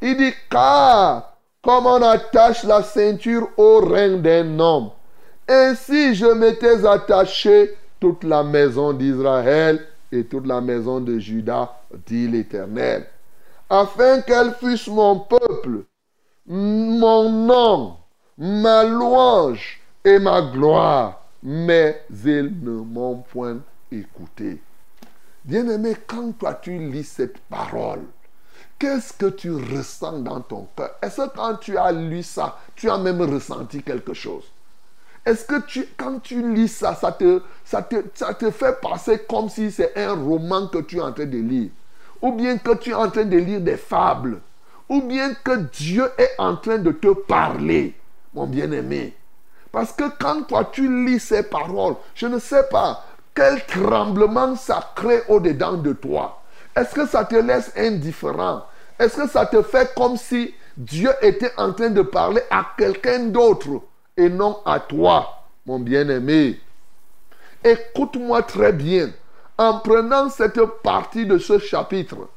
Il 0.02 0.16
dit, 0.16 0.34
car 0.50 1.36
comme 1.62 1.86
on 1.86 2.02
attache 2.02 2.64
la 2.64 2.82
ceinture 2.82 3.48
au 3.56 3.80
rein 3.80 4.16
d'un 4.16 4.58
homme, 4.58 4.90
ainsi 5.50 6.14
je 6.14 6.26
m'étais 6.26 6.86
attaché 6.86 7.74
toute 7.98 8.24
la 8.24 8.42
maison 8.44 8.92
d'Israël 8.92 9.84
et 10.12 10.24
toute 10.24 10.46
la 10.46 10.60
maison 10.60 11.00
de 11.00 11.18
Juda, 11.18 11.76
dit 12.06 12.28
l'Éternel, 12.28 13.06
afin 13.68 14.20
qu'elle 14.22 14.54
fût 14.54 14.90
mon 14.90 15.20
peuple, 15.20 15.84
mon 16.46 17.30
nom, 17.30 17.96
ma 18.38 18.84
louange 18.84 19.80
et 20.04 20.18
ma 20.18 20.40
gloire, 20.42 21.24
mais 21.42 22.02
ils 22.10 22.52
ne 22.62 22.80
m'ont 22.80 23.16
point 23.16 23.58
écouté. 23.90 24.62
Bien-aimé, 25.44 25.96
quand 26.06 26.32
toi 26.38 26.54
tu 26.54 26.78
lis 26.78 27.04
cette 27.04 27.38
parole, 27.38 28.02
qu'est-ce 28.78 29.12
que 29.12 29.26
tu 29.26 29.52
ressens 29.52 30.20
dans 30.20 30.40
ton 30.40 30.68
cœur? 30.76 30.94
Est-ce 31.02 31.22
que 31.22 31.34
quand 31.34 31.56
tu 31.56 31.76
as 31.76 31.92
lu 31.92 32.22
ça, 32.22 32.58
tu 32.76 32.88
as 32.88 32.98
même 32.98 33.20
ressenti 33.22 33.82
quelque 33.82 34.14
chose? 34.14 34.44
Est-ce 35.24 35.44
que 35.44 35.60
tu, 35.60 35.86
quand 35.96 36.18
tu 36.20 36.54
lis 36.54 36.68
ça, 36.68 36.94
ça 36.94 37.12
te, 37.12 37.42
ça, 37.64 37.82
te, 37.82 37.96
ça 38.14 38.32
te 38.34 38.50
fait 38.50 38.80
passer 38.80 39.18
comme 39.28 39.48
si 39.48 39.70
c'est 39.70 39.96
un 39.96 40.14
roman 40.14 40.68
que 40.68 40.78
tu 40.78 40.96
es 40.96 41.00
en 41.00 41.12
train 41.12 41.26
de 41.26 41.38
lire? 41.38 41.70
Ou 42.22 42.32
bien 42.32 42.58
que 42.58 42.74
tu 42.74 42.90
es 42.90 42.94
en 42.94 43.10
train 43.10 43.24
de 43.24 43.36
lire 43.36 43.60
des 43.60 43.76
fables? 43.76 44.40
Ou 44.88 45.02
bien 45.02 45.34
que 45.34 45.56
Dieu 45.56 46.10
est 46.18 46.32
en 46.38 46.56
train 46.56 46.78
de 46.78 46.90
te 46.90 47.12
parler 47.12 47.94
mon 48.34 48.46
bien-aimé? 48.46 49.14
Parce 49.70 49.92
que 49.92 50.04
quand 50.18 50.42
toi 50.42 50.64
tu 50.72 51.04
lis 51.06 51.20
ces 51.20 51.42
paroles, 51.42 51.94
je 52.14 52.26
ne 52.26 52.38
sais 52.38 52.64
pas 52.70 53.04
quel 53.34 53.64
tremblement 53.66 54.56
ça 54.56 54.92
crée 54.96 55.22
au-dedans 55.28 55.74
de 55.74 55.92
toi. 55.92 56.42
Est-ce 56.74 56.94
que 56.94 57.06
ça 57.06 57.24
te 57.24 57.36
laisse 57.36 57.72
indifférent? 57.76 58.64
Est-ce 58.98 59.16
que 59.16 59.28
ça 59.28 59.46
te 59.46 59.62
fait 59.62 59.94
comme 59.94 60.16
si 60.16 60.54
Dieu 60.76 61.10
était 61.22 61.52
en 61.56 61.72
train 61.72 61.90
de 61.90 62.02
parler 62.02 62.42
à 62.50 62.66
quelqu'un 62.76 63.26
d'autre? 63.26 63.82
Et 64.16 64.28
non 64.28 64.58
à 64.64 64.80
toi, 64.80 65.44
mon 65.66 65.78
bien-aimé 65.78 66.60
Écoute-moi 67.62 68.42
très 68.42 68.72
bien. 68.72 69.10
En 69.58 69.80
prenant 69.80 70.30
cette 70.30 70.64
partie 70.82 71.26
de 71.26 71.36
ce 71.36 71.58
chapitre, 71.58 72.28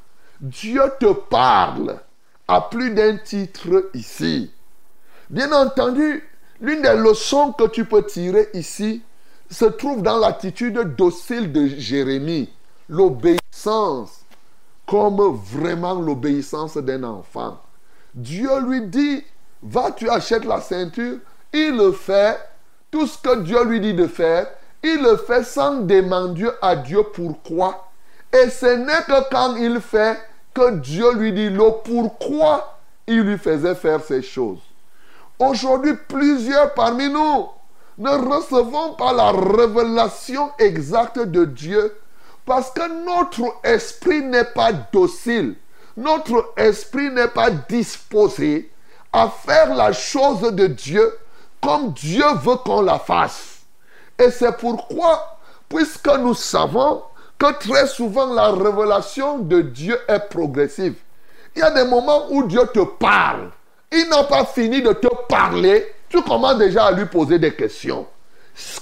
Dieu 0.41 0.81
te 0.99 1.13
parle 1.13 2.01
à 2.47 2.61
plus 2.61 2.91
d'un 2.91 3.15
titre 3.17 3.89
ici. 3.93 4.51
Bien 5.29 5.53
entendu, 5.53 6.21
l'une 6.59 6.81
des 6.81 6.95
leçons 6.95 7.53
que 7.53 7.67
tu 7.67 7.85
peux 7.85 8.03
tirer 8.03 8.49
ici 8.53 9.01
se 9.49 9.65
trouve 9.65 10.01
dans 10.01 10.17
l'attitude 10.17 10.77
docile 10.95 11.53
de 11.53 11.67
Jérémie, 11.67 12.49
l'obéissance, 12.89 14.25
comme 14.85 15.21
vraiment 15.35 15.93
l'obéissance 15.93 16.75
d'un 16.77 17.03
enfant. 17.03 17.61
Dieu 18.13 18.49
lui 18.67 18.81
dit, 18.81 19.23
va, 19.61 19.91
tu 19.91 20.09
achètes 20.09 20.45
la 20.45 20.59
ceinture, 20.59 21.19
il 21.53 21.77
le 21.77 21.91
fait, 21.91 22.37
tout 22.91 23.07
ce 23.07 23.17
que 23.17 23.41
Dieu 23.41 23.63
lui 23.63 23.79
dit 23.79 23.93
de 23.93 24.07
faire, 24.07 24.47
il 24.83 25.01
le 25.01 25.17
fait 25.17 25.43
sans 25.43 25.81
demander 25.81 26.49
à 26.61 26.75
Dieu 26.75 27.03
pourquoi. 27.13 27.89
Et 28.33 28.49
ce 28.49 28.65
n'est 28.65 29.03
que 29.03 29.29
quand 29.29 29.55
il 29.55 29.79
fait 29.79 30.17
que 30.53 30.71
Dieu 30.77 31.13
lui 31.13 31.31
dit 31.31 31.49
le 31.49 31.81
pourquoi 31.83 32.79
il 33.07 33.21
lui 33.21 33.37
faisait 33.37 33.75
faire 33.75 34.01
ces 34.03 34.21
choses. 34.21 34.59
Aujourd'hui, 35.39 35.93
plusieurs 36.07 36.73
parmi 36.73 37.09
nous 37.09 37.47
ne 37.97 38.09
recevons 38.09 38.93
pas 38.93 39.13
la 39.13 39.31
révélation 39.31 40.51
exacte 40.57 41.19
de 41.19 41.45
Dieu 41.45 41.95
parce 42.45 42.71
que 42.71 43.05
notre 43.05 43.55
esprit 43.63 44.21
n'est 44.21 44.43
pas 44.43 44.71
docile. 44.73 45.55
Notre 45.95 46.53
esprit 46.57 47.11
n'est 47.11 47.27
pas 47.27 47.51
disposé 47.51 48.71
à 49.11 49.29
faire 49.29 49.75
la 49.75 49.91
chose 49.93 50.41
de 50.41 50.67
Dieu 50.67 51.13
comme 51.63 51.93
Dieu 51.93 52.25
veut 52.43 52.57
qu'on 52.57 52.81
la 52.81 52.99
fasse. 52.99 53.61
Et 54.19 54.29
c'est 54.29 54.57
pourquoi, 54.57 55.39
puisque 55.67 56.09
nous 56.19 56.35
savons 56.35 57.01
que 57.39 57.51
très 57.59 57.87
souvent 57.87 58.31
la 58.33 58.51
révélation 58.51 59.39
de 59.39 59.61
Dieu 59.61 59.97
est 60.07 60.29
progressive, 60.29 60.95
il 61.55 61.59
y 61.59 61.63
a 61.63 61.71
des 61.71 61.85
moments 61.85 62.27
où 62.29 62.43
Dieu 62.43 62.61
te 62.73 62.83
parle 62.83 63.49
il 63.93 64.09
n'a 64.09 64.23
pas 64.23 64.45
fini 64.45 64.81
de 64.81 64.91
te 64.91 65.07
parler, 65.29 65.93
tu 66.09 66.21
commences 66.23 66.57
déjà 66.57 66.85
à 66.85 66.91
lui 66.91 67.05
poser 67.05 67.37
des 67.37 67.53
questions. 67.53 68.07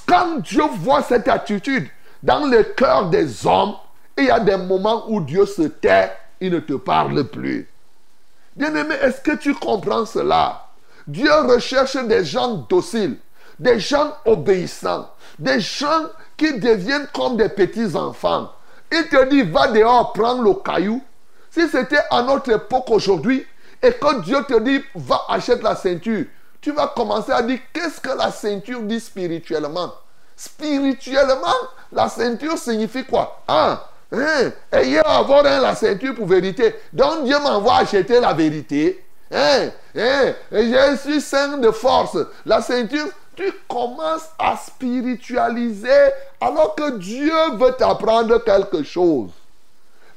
Quand 0.05 0.39
Dieu 0.39 0.63
voit 0.79 1.03
cette 1.03 1.27
attitude 1.27 1.87
dans 2.23 2.45
le 2.45 2.63
cœur 2.63 3.09
des 3.09 3.45
hommes, 3.45 3.75
il 4.17 4.25
y 4.25 4.31
a 4.31 4.39
des 4.39 4.57
moments 4.57 5.09
où 5.09 5.21
Dieu 5.21 5.45
se 5.45 5.63
tait, 5.63 6.11
il 6.39 6.51
ne 6.51 6.59
te 6.59 6.73
parle 6.73 7.25
plus. 7.25 7.67
Bien-aimé, 8.55 8.95
est-ce 9.01 9.21
que 9.21 9.35
tu 9.35 9.53
comprends 9.53 10.05
cela? 10.05 10.67
Dieu 11.07 11.33
recherche 11.33 11.95
des 11.97 12.23
gens 12.23 12.65
dociles, 12.69 13.17
des 13.59 13.79
gens 13.79 14.15
obéissants, 14.25 15.09
des 15.37 15.59
gens 15.59 16.05
qui 16.37 16.59
deviennent 16.59 17.07
comme 17.13 17.37
des 17.37 17.49
petits-enfants. 17.49 18.51
Il 18.91 19.07
te 19.07 19.29
dit, 19.29 19.43
va 19.43 19.67
dehors, 19.67 20.13
prends 20.13 20.41
le 20.41 20.53
caillou. 20.55 21.01
Si 21.49 21.67
c'était 21.67 22.01
à 22.09 22.21
notre 22.21 22.51
époque 22.51 22.89
aujourd'hui, 22.89 23.45
et 23.81 23.93
quand 23.93 24.19
Dieu 24.19 24.37
te 24.47 24.59
dit, 24.59 24.81
va 24.95 25.21
acheter 25.29 25.61
la 25.61 25.75
ceinture, 25.75 26.25
tu 26.61 26.71
vas 26.71 26.87
commencer 26.87 27.31
à 27.31 27.41
dire, 27.41 27.59
qu'est-ce 27.73 27.99
que 27.99 28.15
la 28.15 28.31
ceinture 28.31 28.81
dit 28.83 28.99
spirituellement? 28.99 29.93
Spirituellement, 30.35 31.55
la 31.91 32.07
ceinture 32.07 32.57
signifie 32.57 33.05
quoi? 33.05 33.43
Ah, 33.47 33.87
hein, 34.11 34.51
ayez 34.71 34.99
à 34.99 35.17
avoir 35.17 35.43
la 35.43 35.75
ceinture 35.75 36.15
pour 36.15 36.27
vérité. 36.27 36.75
Donc 36.93 37.25
Dieu 37.25 37.37
m'envoie 37.39 37.77
acheter 37.77 38.19
la 38.19 38.33
vérité. 38.33 39.03
Hein, 39.31 39.69
hein, 39.95 40.33
je 40.51 40.97
suis 41.01 41.21
saint 41.21 41.57
de 41.57 41.71
force. 41.71 42.17
La 42.45 42.61
ceinture, 42.61 43.07
tu 43.35 43.51
commences 43.67 44.29
à 44.37 44.57
spiritualiser 44.57 46.09
alors 46.39 46.75
que 46.75 46.97
Dieu 46.97 47.33
veut 47.55 47.71
t'apprendre 47.77 48.43
quelque 48.43 48.83
chose. 48.83 49.29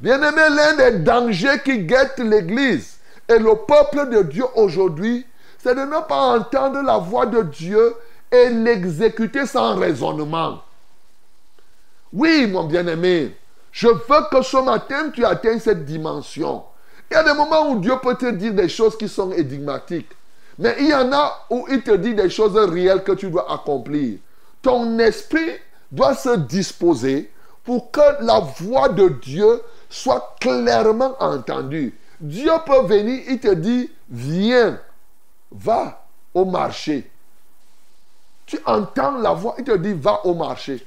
Bien-aimé, 0.00 0.42
l'un 0.50 0.75
des 0.75 0.99
dangers 0.99 1.61
qui 1.64 1.78
guettent 1.78 2.18
l'Église 2.18 2.97
et 3.28 3.38
le 3.38 3.54
peuple 3.54 4.11
de 4.11 4.23
Dieu 4.23 4.44
aujourd'hui, 4.56 5.25
c'est 5.59 5.75
de 5.75 5.80
ne 5.80 6.06
pas 6.06 6.37
entendre 6.37 6.83
la 6.83 6.99
voix 6.99 7.26
de 7.26 7.42
Dieu 7.42 7.94
et 8.30 8.50
l'exécuter 8.50 9.47
sans 9.47 9.76
raisonnement. 9.76 10.61
Oui, 12.12 12.47
mon 12.47 12.64
bien-aimé, 12.64 13.35
je 13.71 13.88
veux 13.88 14.28
que 14.30 14.42
ce 14.42 14.56
matin, 14.59 15.11
tu 15.11 15.25
atteignes 15.25 15.61
cette 15.61 15.85
dimension. 15.85 16.64
Il 17.14 17.18
y 17.18 17.21
a 17.21 17.33
des 17.33 17.38
moments 17.38 17.71
où 17.71 17.78
Dieu 17.78 17.94
peut 18.02 18.16
te 18.16 18.28
dire 18.33 18.52
des 18.52 18.68
choses 18.68 18.99
qui 18.99 19.09
sont 19.09 19.30
énigmatiques. 19.30 20.11
Mais 20.59 20.75
il 20.80 20.88
y 20.88 20.94
en 20.94 21.12
a 21.12 21.47
où 21.49 21.64
il 21.71 21.80
te 21.80 21.92
dit 21.92 22.12
des 22.12 22.28
choses 22.28 22.56
réelles 22.56 23.04
que 23.04 23.12
tu 23.12 23.30
dois 23.30 23.52
accomplir. 23.52 24.18
Ton 24.61 24.99
esprit 24.99 25.52
doit 25.92 26.16
se 26.16 26.37
disposer 26.37 27.30
pour 27.62 27.92
que 27.92 28.00
la 28.21 28.40
voix 28.40 28.88
de 28.88 29.09
Dieu 29.11 29.62
soit 29.88 30.35
clairement 30.40 31.14
entendue. 31.21 31.97
Dieu 32.21 32.50
peut 32.66 32.83
venir, 32.83 33.23
il 33.28 33.38
te 33.38 33.54
dit, 33.54 33.92
viens, 34.11 34.80
va 35.52 36.04
au 36.35 36.44
marché. 36.44 37.09
Tu 38.44 38.59
entends 38.66 39.18
la 39.18 39.35
voix, 39.35 39.54
il 39.56 39.62
te 39.62 39.76
dit, 39.76 39.92
va 39.92 40.26
au 40.26 40.35
marché. 40.35 40.85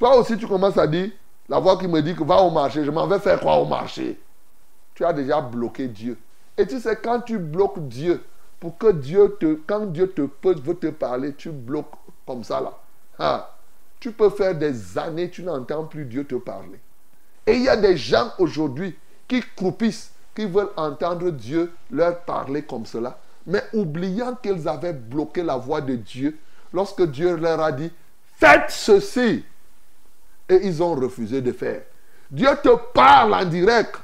Toi 0.00 0.16
aussi, 0.16 0.36
tu 0.36 0.48
commences 0.48 0.76
à 0.76 0.88
dire, 0.88 1.10
la 1.48 1.60
voix 1.60 1.78
qui 1.78 1.86
me 1.86 2.02
dit 2.02 2.16
que 2.16 2.24
va 2.24 2.42
au 2.42 2.50
marché, 2.50 2.84
je 2.84 2.90
m'en 2.90 3.06
vais 3.06 3.20
faire 3.20 3.38
quoi 3.38 3.58
au 3.58 3.64
marché? 3.64 4.18
Tu 4.94 5.04
as 5.04 5.12
déjà 5.12 5.40
bloqué 5.40 5.88
Dieu. 5.88 6.18
Et 6.56 6.66
tu 6.66 6.78
sais, 6.80 6.96
quand 6.96 7.20
tu 7.20 7.38
bloques 7.38 7.88
Dieu, 7.88 8.22
pour 8.60 8.78
que 8.78 8.92
Dieu 8.92 9.36
te, 9.40 9.58
quand 9.66 9.86
Dieu 9.86 10.12
te 10.12 10.22
veut 10.22 10.74
te 10.74 10.86
parler, 10.88 11.34
tu 11.34 11.50
bloques 11.50 11.92
comme 12.26 12.44
ça 12.44 12.60
là. 12.60 12.72
Ah, 13.18 13.56
tu 13.98 14.12
peux 14.12 14.30
faire 14.30 14.54
des 14.54 14.98
années, 14.98 15.30
tu 15.30 15.42
n'entends 15.42 15.84
plus 15.84 16.04
Dieu 16.04 16.24
te 16.24 16.34
parler. 16.36 16.78
Et 17.46 17.54
il 17.54 17.62
y 17.62 17.68
a 17.68 17.76
des 17.76 17.96
gens 17.96 18.32
aujourd'hui 18.38 18.96
qui 19.26 19.42
croupissent, 19.56 20.12
qui 20.34 20.46
veulent 20.46 20.70
entendre 20.76 21.30
Dieu 21.30 21.72
leur 21.90 22.20
parler 22.20 22.62
comme 22.62 22.86
cela, 22.86 23.18
mais 23.46 23.62
oubliant 23.72 24.36
qu'ils 24.40 24.68
avaient 24.68 24.92
bloqué 24.92 25.42
la 25.42 25.56
voix 25.56 25.80
de 25.80 25.96
Dieu 25.96 26.38
lorsque 26.72 27.02
Dieu 27.02 27.36
leur 27.36 27.60
a 27.60 27.72
dit, 27.72 27.90
faites 28.38 28.70
ceci. 28.70 29.44
Et 30.48 30.66
ils 30.66 30.82
ont 30.82 30.94
refusé 30.94 31.40
de 31.40 31.52
faire. 31.52 31.82
Dieu 32.30 32.48
te 32.62 32.76
parle 32.94 33.34
en 33.34 33.44
direct. 33.44 33.96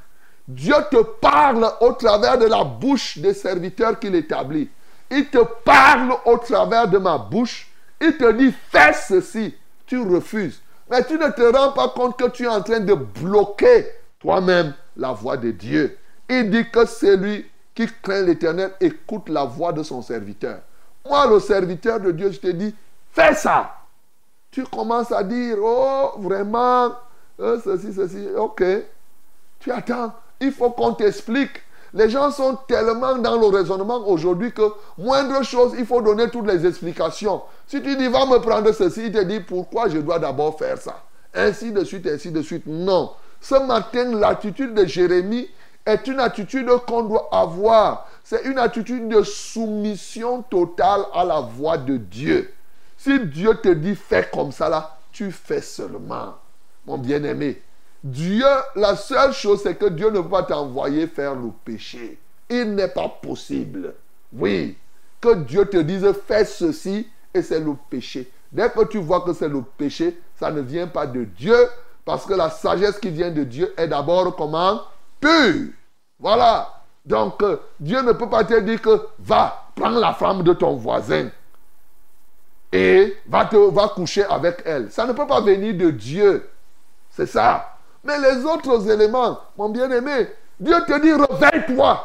Dieu 0.48 0.74
te 0.90 1.02
parle 1.02 1.70
au 1.82 1.92
travers 1.92 2.38
de 2.38 2.46
la 2.46 2.64
bouche 2.64 3.18
des 3.18 3.34
serviteurs 3.34 3.98
qu'il 3.98 4.14
établit. 4.14 4.70
Il 5.10 5.28
te 5.28 5.44
parle 5.62 6.14
au 6.24 6.38
travers 6.38 6.88
de 6.88 6.96
ma 6.96 7.18
bouche. 7.18 7.70
Il 8.00 8.16
te 8.16 8.32
dit, 8.32 8.54
fais 8.70 8.94
ceci. 8.94 9.54
Tu 9.86 10.00
refuses. 10.00 10.62
Mais 10.90 11.04
tu 11.04 11.18
ne 11.18 11.28
te 11.28 11.54
rends 11.54 11.72
pas 11.72 11.88
compte 11.88 12.18
que 12.18 12.30
tu 12.30 12.44
es 12.44 12.48
en 12.48 12.62
train 12.62 12.80
de 12.80 12.94
bloquer 12.94 13.88
toi-même 14.18 14.72
la 14.96 15.12
voix 15.12 15.36
de 15.36 15.50
Dieu. 15.50 15.98
Il 16.30 16.48
dit 16.48 16.70
que 16.70 16.86
celui 16.86 17.46
qui 17.74 17.86
craint 18.02 18.22
l'éternel 18.22 18.72
écoute 18.80 19.28
la 19.28 19.44
voix 19.44 19.72
de 19.72 19.82
son 19.82 20.00
serviteur. 20.00 20.60
Moi, 21.06 21.26
le 21.26 21.40
serviteur 21.40 22.00
de 22.00 22.10
Dieu, 22.10 22.32
je 22.32 22.38
te 22.38 22.48
dis, 22.48 22.74
fais 23.12 23.34
ça. 23.34 23.74
Tu 24.50 24.64
commences 24.64 25.12
à 25.12 25.22
dire, 25.22 25.58
oh, 25.60 26.12
vraiment, 26.18 26.92
euh, 27.38 27.60
ceci, 27.62 27.92
ceci, 27.92 28.28
ok. 28.34 28.62
Tu 29.60 29.70
attends. 29.70 30.14
Il 30.40 30.52
faut 30.52 30.70
qu'on 30.70 30.94
t'explique. 30.94 31.62
Les 31.94 32.10
gens 32.10 32.30
sont 32.30 32.56
tellement 32.68 33.16
dans 33.16 33.38
le 33.38 33.46
raisonnement 33.46 34.06
aujourd'hui 34.06 34.52
que 34.52 34.72
moindre 34.98 35.42
chose, 35.42 35.74
il 35.78 35.86
faut 35.86 36.02
donner 36.02 36.28
toutes 36.28 36.46
les 36.46 36.66
explications. 36.66 37.42
Si 37.66 37.80
tu 37.82 37.96
dis, 37.96 38.08
va 38.08 38.26
me 38.26 38.38
prendre 38.38 38.70
ceci, 38.72 39.06
il 39.06 39.12
te 39.12 39.22
dit, 39.22 39.40
pourquoi 39.40 39.88
je 39.88 39.98
dois 39.98 40.18
d'abord 40.18 40.58
faire 40.58 40.78
ça? 40.78 41.02
Ainsi 41.34 41.72
de 41.72 41.84
suite, 41.84 42.06
ainsi 42.06 42.30
de 42.30 42.42
suite. 42.42 42.64
Non. 42.66 43.12
Ce 43.40 43.54
matin, 43.54 44.14
l'attitude 44.14 44.74
de 44.74 44.84
Jérémie 44.84 45.48
est 45.86 46.06
une 46.06 46.20
attitude 46.20 46.68
qu'on 46.86 47.04
doit 47.04 47.28
avoir. 47.32 48.06
C'est 48.22 48.44
une 48.44 48.58
attitude 48.58 49.08
de 49.08 49.22
soumission 49.22 50.42
totale 50.42 51.02
à 51.14 51.24
la 51.24 51.40
voix 51.40 51.78
de 51.78 51.96
Dieu. 51.96 52.52
Si 52.98 53.18
Dieu 53.20 53.54
te 53.54 53.68
dit, 53.68 53.94
fais 53.94 54.28
comme 54.30 54.52
ça 54.52 54.68
là, 54.68 54.98
tu 55.12 55.30
fais 55.30 55.62
seulement. 55.62 56.34
Mon 56.86 56.98
bien-aimé, 56.98 57.62
Dieu, 58.02 58.46
la 58.76 58.96
seule 58.96 59.32
chose, 59.32 59.60
c'est 59.62 59.74
que 59.74 59.86
Dieu 59.86 60.10
ne 60.10 60.20
peut 60.20 60.28
pas 60.28 60.44
t'envoyer 60.44 61.06
faire 61.06 61.34
le 61.34 61.50
péché. 61.64 62.18
Il 62.48 62.74
n'est 62.74 62.88
pas 62.88 63.08
possible. 63.08 63.94
Oui, 64.32 64.76
que 65.20 65.34
Dieu 65.34 65.64
te 65.66 65.78
dise 65.78 66.06
fais 66.26 66.44
ceci 66.44 67.08
et 67.34 67.42
c'est 67.42 67.60
le 67.60 67.74
péché. 67.90 68.30
Dès 68.52 68.70
que 68.70 68.84
tu 68.84 68.98
vois 68.98 69.22
que 69.22 69.32
c'est 69.32 69.48
le 69.48 69.62
péché, 69.62 70.18
ça 70.38 70.50
ne 70.50 70.60
vient 70.60 70.86
pas 70.86 71.06
de 71.06 71.24
Dieu 71.24 71.56
parce 72.04 72.24
que 72.24 72.34
la 72.34 72.50
sagesse 72.50 72.98
qui 72.98 73.10
vient 73.10 73.30
de 73.30 73.44
Dieu 73.44 73.74
est 73.76 73.88
d'abord 73.88 74.34
comment? 74.36 74.82
Pure. 75.20 75.72
Voilà. 76.18 76.82
Donc, 77.04 77.42
euh, 77.42 77.58
Dieu 77.80 78.00
ne 78.02 78.12
peut 78.12 78.28
pas 78.28 78.44
te 78.44 78.58
dire 78.60 78.80
que 78.80 79.08
va, 79.18 79.64
prends 79.74 79.90
la 79.90 80.14
femme 80.14 80.42
de 80.42 80.52
ton 80.52 80.76
voisin 80.76 81.30
et 82.72 83.16
va, 83.26 83.46
te, 83.46 83.56
va 83.56 83.88
coucher 83.88 84.24
avec 84.24 84.62
elle. 84.64 84.90
Ça 84.90 85.06
ne 85.06 85.12
peut 85.12 85.26
pas 85.26 85.40
venir 85.40 85.74
de 85.74 85.90
Dieu. 85.90 86.48
C'est 87.10 87.26
ça. 87.26 87.77
Mais 88.08 88.18
les 88.20 88.42
autres 88.46 88.90
éléments, 88.90 89.38
mon 89.58 89.68
bien-aimé, 89.68 90.28
Dieu 90.58 90.76
te 90.86 90.98
dit, 90.98 91.12
réveille-toi. 91.12 92.00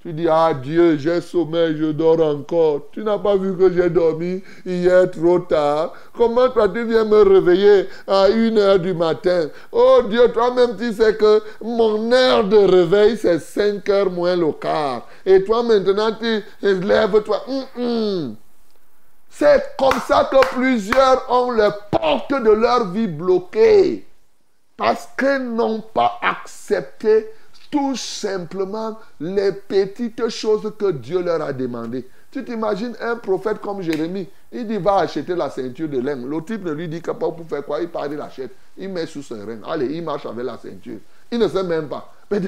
Tu 0.00 0.14
dis, 0.14 0.26
ah 0.26 0.54
Dieu, 0.54 0.96
j'ai 0.96 1.20
sommeil, 1.20 1.76
je 1.76 1.92
dors 1.92 2.18
encore. 2.20 2.86
Tu 2.92 3.04
n'as 3.04 3.18
pas 3.18 3.36
vu 3.36 3.54
que 3.54 3.70
j'ai 3.70 3.90
dormi 3.90 4.42
hier 4.64 5.10
trop 5.10 5.40
tard. 5.40 5.92
Comment 6.16 6.48
toi 6.48 6.66
tu 6.70 6.82
viens 6.82 7.04
me 7.04 7.20
réveiller 7.20 7.88
à 8.06 8.30
une 8.30 8.56
heure 8.56 8.78
du 8.78 8.94
matin? 8.94 9.48
Oh 9.70 10.00
Dieu, 10.08 10.32
toi-même 10.32 10.78
tu 10.78 10.94
sais 10.94 11.14
que 11.14 11.42
mon 11.60 12.10
heure 12.10 12.44
de 12.44 12.56
réveil 12.56 13.18
c'est 13.18 13.38
5 13.38 13.86
heures 13.90 14.10
moins 14.10 14.34
le 14.36 14.52
quart. 14.52 15.08
Et 15.26 15.44
toi 15.44 15.62
maintenant 15.62 16.12
tu 16.18 16.42
lèves-toi. 16.62 17.42
Hum, 17.48 17.64
hum. 17.76 18.36
C'est 19.28 19.76
comme 19.78 20.00
ça 20.06 20.26
que 20.30 20.54
plusieurs 20.54 21.30
ont 21.30 21.50
les 21.50 21.68
portes 21.90 22.32
de 22.42 22.50
leur 22.50 22.88
vie 22.92 23.08
bloquées. 23.08 24.07
Parce 24.78 25.08
qu'ils 25.18 25.54
n'ont 25.54 25.80
pas 25.80 26.20
accepté 26.22 27.26
tout 27.68 27.96
simplement 27.96 28.96
les 29.18 29.50
petites 29.50 30.28
choses 30.28 30.72
que 30.78 30.92
Dieu 30.92 31.20
leur 31.20 31.42
a 31.42 31.52
demandées. 31.52 32.08
Tu 32.30 32.44
t'imagines 32.44 32.94
un 33.00 33.16
prophète 33.16 33.60
comme 33.60 33.82
Jérémie, 33.82 34.28
il 34.52 34.68
dit 34.68 34.76
va 34.76 34.98
acheter 34.98 35.34
la 35.34 35.50
ceinture 35.50 35.88
de 35.88 35.98
laine. 35.98 36.30
Le 36.30 36.40
type 36.44 36.64
ne 36.64 36.70
lui 36.70 36.86
dit 36.86 37.00
pas 37.00 37.14
pour 37.14 37.44
faire 37.48 37.64
quoi, 37.64 37.80
il 37.80 37.88
part, 37.88 38.06
il 38.06 38.16
l'achète. 38.16 38.52
Il 38.76 38.90
met 38.90 39.06
sous 39.06 39.22
son 39.22 39.44
rein. 39.44 39.58
Allez, 39.66 39.86
il 39.96 40.04
marche 40.04 40.26
avec 40.26 40.44
la 40.44 40.56
ceinture. 40.56 40.98
Il 41.32 41.40
ne 41.40 41.48
sait 41.48 41.64
même 41.64 41.88
pas. 41.88 42.14
Mais 42.30 42.40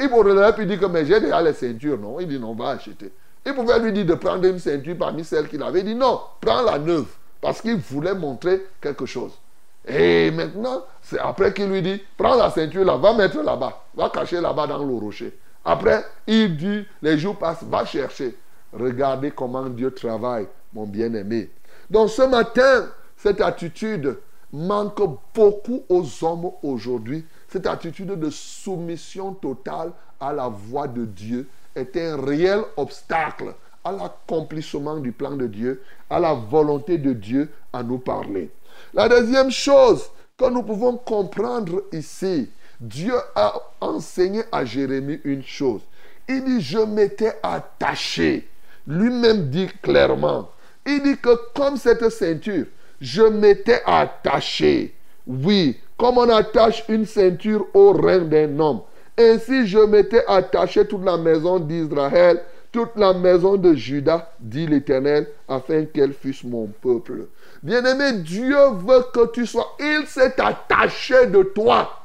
il 0.00 0.08
pourrait 0.08 0.56
lui 0.56 0.66
dire 0.66 0.80
que 0.80 1.04
j'ai 1.04 1.20
déjà 1.20 1.42
les 1.42 1.52
ceintures, 1.52 1.98
non? 1.98 2.18
Il 2.18 2.28
dit 2.28 2.38
non, 2.38 2.54
va 2.54 2.70
acheter. 2.70 3.12
Il 3.44 3.52
pouvait 3.52 3.78
lui 3.78 3.92
dire 3.92 4.06
de 4.06 4.14
prendre 4.14 4.46
une 4.46 4.58
ceinture 4.58 4.96
parmi 4.96 5.22
celles 5.22 5.48
qu'il 5.48 5.62
avait. 5.62 5.80
Il 5.80 5.84
dit 5.84 5.94
non, 5.94 6.20
prends 6.40 6.62
la 6.62 6.78
neuve. 6.78 7.08
Parce 7.42 7.60
qu'il 7.60 7.76
voulait 7.76 8.14
montrer 8.14 8.64
quelque 8.80 9.04
chose. 9.04 9.32
Et 9.86 10.30
maintenant, 10.30 10.84
c'est 11.02 11.18
après 11.18 11.52
qu'il 11.52 11.66
lui 11.66 11.82
dit, 11.82 12.02
prends 12.16 12.36
la 12.36 12.50
ceinture 12.50 12.84
là, 12.84 12.96
va 12.96 13.12
mettre 13.12 13.42
là-bas, 13.42 13.84
va 13.94 14.08
cacher 14.08 14.40
là-bas 14.40 14.66
dans 14.66 14.84
le 14.84 14.94
rocher. 14.94 15.38
Après, 15.64 16.04
il 16.26 16.56
dit, 16.56 16.84
les 17.02 17.18
jours 17.18 17.36
passent, 17.36 17.64
va 17.64 17.84
chercher. 17.84 18.36
Regardez 18.72 19.30
comment 19.30 19.68
Dieu 19.68 19.90
travaille, 19.90 20.46
mon 20.72 20.86
bien-aimé. 20.86 21.50
Donc 21.90 22.10
ce 22.10 22.22
matin, 22.22 22.88
cette 23.16 23.40
attitude 23.40 24.18
manque 24.52 25.02
beaucoup 25.34 25.82
aux 25.88 26.24
hommes 26.24 26.50
aujourd'hui. 26.62 27.24
Cette 27.48 27.66
attitude 27.66 28.18
de 28.18 28.30
soumission 28.30 29.34
totale 29.34 29.92
à 30.20 30.32
la 30.32 30.48
voix 30.48 30.88
de 30.88 31.04
Dieu 31.04 31.48
est 31.74 31.96
un 31.96 32.22
réel 32.22 32.60
obstacle 32.76 33.54
à 33.84 33.92
l'accomplissement 33.92 34.96
du 34.96 35.12
plan 35.12 35.32
de 35.32 35.46
Dieu, 35.46 35.82
à 36.08 36.18
la 36.18 36.32
volonté 36.32 36.96
de 36.98 37.12
Dieu 37.12 37.50
à 37.72 37.82
nous 37.82 37.98
parler. 37.98 38.50
La 38.92 39.08
deuxième 39.08 39.50
chose 39.50 40.10
que 40.36 40.50
nous 40.50 40.62
pouvons 40.62 40.96
comprendre 40.96 41.84
ici, 41.92 42.50
Dieu 42.80 43.14
a 43.34 43.54
enseigné 43.80 44.42
à 44.52 44.64
Jérémie 44.64 45.20
une 45.24 45.44
chose. 45.44 45.80
Il 46.28 46.44
dit, 46.44 46.60
je 46.60 46.78
m'étais 46.78 47.34
attaché. 47.42 48.48
Lui-même 48.86 49.48
dit 49.48 49.68
clairement, 49.82 50.50
Il 50.86 51.02
dit 51.02 51.16
que 51.16 51.30
comme 51.54 51.76
cette 51.76 52.08
ceinture, 52.10 52.66
je 53.00 53.22
m'étais 53.22 53.82
attaché. 53.86 54.94
Oui, 55.26 55.78
comme 55.96 56.18
on 56.18 56.28
attache 56.28 56.84
une 56.88 57.06
ceinture 57.06 57.66
au 57.72 57.92
rein 57.92 58.20
d'un 58.20 58.58
homme. 58.58 58.82
Ainsi 59.18 59.66
je 59.66 59.78
m'étais 59.78 60.24
attaché 60.26 60.86
toute 60.86 61.04
la 61.04 61.16
maison 61.16 61.58
d'Israël, 61.58 62.42
toute 62.74 62.96
la 62.96 63.12
maison 63.12 63.54
de 63.54 63.72
Judas, 63.72 64.30
dit 64.40 64.66
l'Éternel, 64.66 65.28
afin 65.48 65.84
qu'elle 65.84 66.12
fût 66.12 66.34
mon 66.42 66.66
peuple. 66.66 67.28
Bien-aimé, 67.62 68.14
Dieu 68.14 68.58
veut 68.84 69.04
que 69.12 69.30
tu 69.30 69.46
sois. 69.46 69.76
Il 69.78 70.04
s'est 70.08 70.40
attaché 70.40 71.26
de 71.26 71.44
toi. 71.44 72.00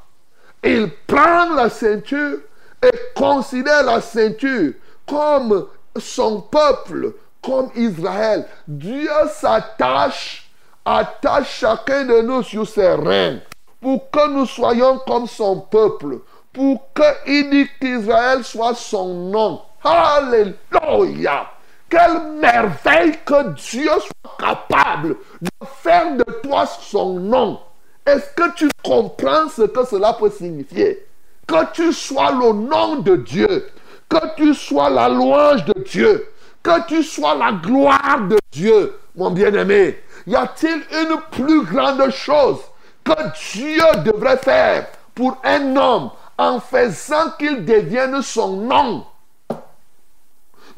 Il 0.64 0.92
prend 1.08 1.56
la 1.56 1.72
ceinture 1.72 2.38
et 2.84 2.92
considère 3.16 3.84
la 3.84 4.00
ceinture 4.00 4.74
comme 5.08 5.66
son 5.98 6.42
peuple, 6.42 7.14
comme 7.42 7.72
Israël. 7.76 8.46
Dieu 8.68 9.10
s'attache, 9.34 10.52
attache 10.86 11.62
chacun 11.62 12.06
de 12.06 12.22
nous 12.22 12.44
sur 12.44 12.68
ses 12.68 12.94
reins 12.94 13.40
pour 13.82 14.12
que 14.12 14.30
nous 14.30 14.46
soyons 14.46 15.00
comme 15.00 15.26
son 15.26 15.62
peuple, 15.62 16.20
pour 16.54 16.90
qu'il 16.94 17.50
dit 17.50 17.68
qu'Israël 17.82 18.44
soit 18.44 18.76
son 18.76 19.32
nom. 19.32 19.62
Alléluia! 19.84 21.50
Quelle 21.90 22.22
merveille 22.40 23.18
que 23.26 23.50
Dieu 23.54 23.90
soit 24.00 24.38
capable 24.38 25.16
de 25.42 25.50
faire 25.82 26.16
de 26.16 26.24
toi 26.44 26.66
son 26.66 27.20
nom. 27.20 27.60
Est-ce 28.06 28.34
que 28.36 28.54
tu 28.56 28.70
comprends 28.84 29.50
ce 29.50 29.64
que 29.64 29.86
cela 29.86 30.14
peut 30.14 30.30
signifier? 30.30 31.06
Que 31.48 31.72
tu 31.74 31.94
sois 31.94 32.32
le 32.32 32.54
nom 32.54 32.98
de 32.98 33.16
Dieu, 33.16 33.68
que 34.08 34.36
tu 34.36 34.54
sois 34.54 34.90
la 34.90 35.10
louange 35.10 35.66
de 35.66 35.84
Dieu, 35.84 36.28
que 36.62 36.88
tu 36.88 37.04
sois 37.04 37.36
la 37.36 37.54
gloire 37.54 38.20
de 38.28 38.38
Dieu, 38.52 39.00
mon 39.16 39.32
bien-aimé. 39.32 40.00
Y 40.28 40.36
a-t-il 40.36 40.84
une 40.92 41.20
plus 41.32 41.64
grande 41.66 42.10
chose 42.12 42.60
que 43.04 43.14
Dieu 43.54 43.84
devrait 44.06 44.38
faire 44.38 44.88
pour 45.16 45.38
un 45.44 45.76
homme 45.76 46.12
en 46.38 46.60
faisant 46.60 47.32
qu'il 47.38 47.66
devienne 47.66 48.22
son 48.22 48.58
nom? 48.58 49.06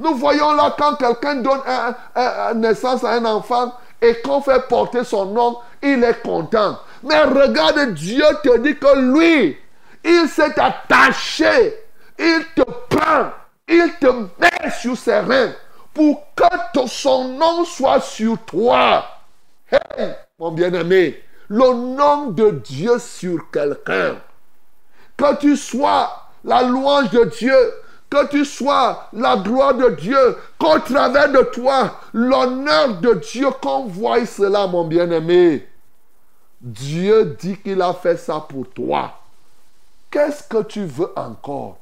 Nous 0.02 0.16
voyons 0.16 0.54
là 0.54 0.76
quand 0.78 0.96
quelqu'un 0.96 1.36
donne 1.36 1.62
naissance 2.56 3.04
à 3.04 3.12
un 3.12 3.26
enfant 3.26 3.74
et 4.02 4.20
qu'on 4.22 4.42
fait 4.42 4.68
porter 4.68 5.04
son 5.04 5.26
nom, 5.26 5.60
il 5.82 6.04
est 6.04 6.22
content. 6.24 6.80
Mais 7.04 7.22
regarde, 7.24 7.94
Dieu 7.94 8.26
te 8.44 8.58
dit 8.58 8.76
que 8.78 8.98
lui, 8.98 9.58
il 10.04 10.28
s'est 10.28 10.60
attaché, 10.60 11.76
il 12.18 12.46
te 12.56 12.64
prend, 12.90 13.30
il 13.68 13.94
te 14.00 14.08
met 14.40 14.72
sur 14.80 14.98
ses 14.98 15.20
reins 15.20 15.52
pour 15.94 16.24
que 16.36 16.88
son 16.88 17.28
nom 17.30 17.64
soit 17.64 18.02
sur 18.02 18.40
toi. 18.40 19.06
Hey, 19.72 20.16
mon 20.40 20.52
bien-aimé, 20.52 21.24
le 21.48 21.74
nom 21.74 22.28
de 22.28 22.50
Dieu 22.50 22.98
sur 22.98 23.52
quelqu'un. 23.52 24.16
Que 25.16 25.36
tu 25.36 25.56
sois 25.56 26.10
la 26.44 26.64
louange 26.64 27.12
de 27.12 27.26
Dieu, 27.26 27.74
que 28.12 28.28
tu 28.28 28.44
sois 28.44 29.08
la 29.14 29.38
gloire 29.38 29.74
de 29.74 29.90
Dieu, 29.92 30.38
qu'au 30.60 30.78
travers 30.80 31.32
de 31.32 31.44
toi, 31.44 31.96
l'honneur 32.14 33.00
de 33.00 33.14
Dieu, 33.14 33.48
qu'on 33.62 33.86
voie 33.86 34.26
cela, 34.26 34.68
mon 34.68 34.84
bien-aimé. 34.86 35.66
Dieu 36.60 37.38
dit 37.40 37.58
qu'il 37.58 37.82
a 37.82 37.94
fait 37.94 38.18
ça 38.18 38.46
pour 38.48 38.70
toi. 38.70 39.14
Qu'est-ce 40.12 40.44
que 40.44 40.62
tu 40.64 40.84
veux 40.84 41.10
encore? 41.16 41.78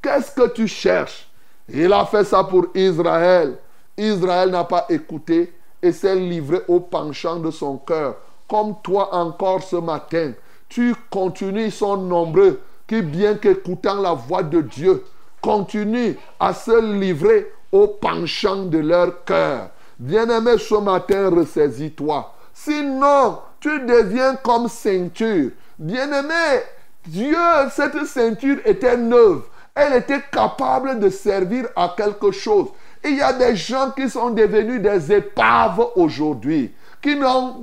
Qu'est-ce 0.00 0.30
que 0.30 0.48
tu 0.50 0.68
cherches? 0.68 1.28
Il 1.68 1.92
a 1.92 2.06
fait 2.06 2.24
ça 2.24 2.44
pour 2.44 2.66
Israël. 2.74 3.58
Israël 3.96 4.50
n'a 4.50 4.62
pas 4.62 4.86
écouté 4.88 5.52
et 5.82 5.90
s'est 5.90 6.14
livré 6.14 6.62
au 6.68 6.78
penchant 6.78 7.40
de 7.40 7.50
son 7.50 7.76
cœur. 7.78 8.16
Comme 8.48 8.76
toi 8.84 9.12
encore 9.12 9.62
ce 9.64 9.76
matin, 9.76 10.32
tu 10.68 10.94
continues, 11.10 11.66
ils 11.66 11.72
sont 11.72 11.96
nombreux 11.96 12.60
qui, 12.86 13.02
bien 13.02 13.34
qu'écoutant 13.34 14.00
la 14.00 14.12
voix 14.12 14.44
de 14.44 14.60
Dieu, 14.60 15.04
continuent 15.42 16.14
à 16.40 16.54
se 16.54 16.80
livrer 16.98 17.52
au 17.70 17.88
penchant 17.88 18.64
de 18.64 18.78
leur 18.78 19.24
cœur. 19.24 19.70
Bien-aimé, 19.98 20.52
ce 20.58 20.74
matin, 20.76 21.28
ressaisis-toi. 21.30 22.34
Sinon, 22.54 23.38
tu 23.60 23.80
deviens 23.80 24.36
comme 24.36 24.68
ceinture. 24.68 25.50
Bien-aimé, 25.78 26.62
Dieu, 27.06 27.36
cette 27.70 28.04
ceinture 28.06 28.58
était 28.64 28.96
neuve. 28.96 29.42
Elle 29.74 29.94
était 29.94 30.22
capable 30.30 30.98
de 30.98 31.08
servir 31.08 31.66
à 31.74 31.94
quelque 31.96 32.30
chose. 32.30 32.68
il 33.04 33.16
y 33.16 33.22
a 33.22 33.32
des 33.32 33.56
gens 33.56 33.90
qui 33.90 34.08
sont 34.08 34.30
devenus 34.30 34.80
des 34.80 35.12
épaves 35.12 35.82
aujourd'hui, 35.96 36.72
qui, 37.00 37.16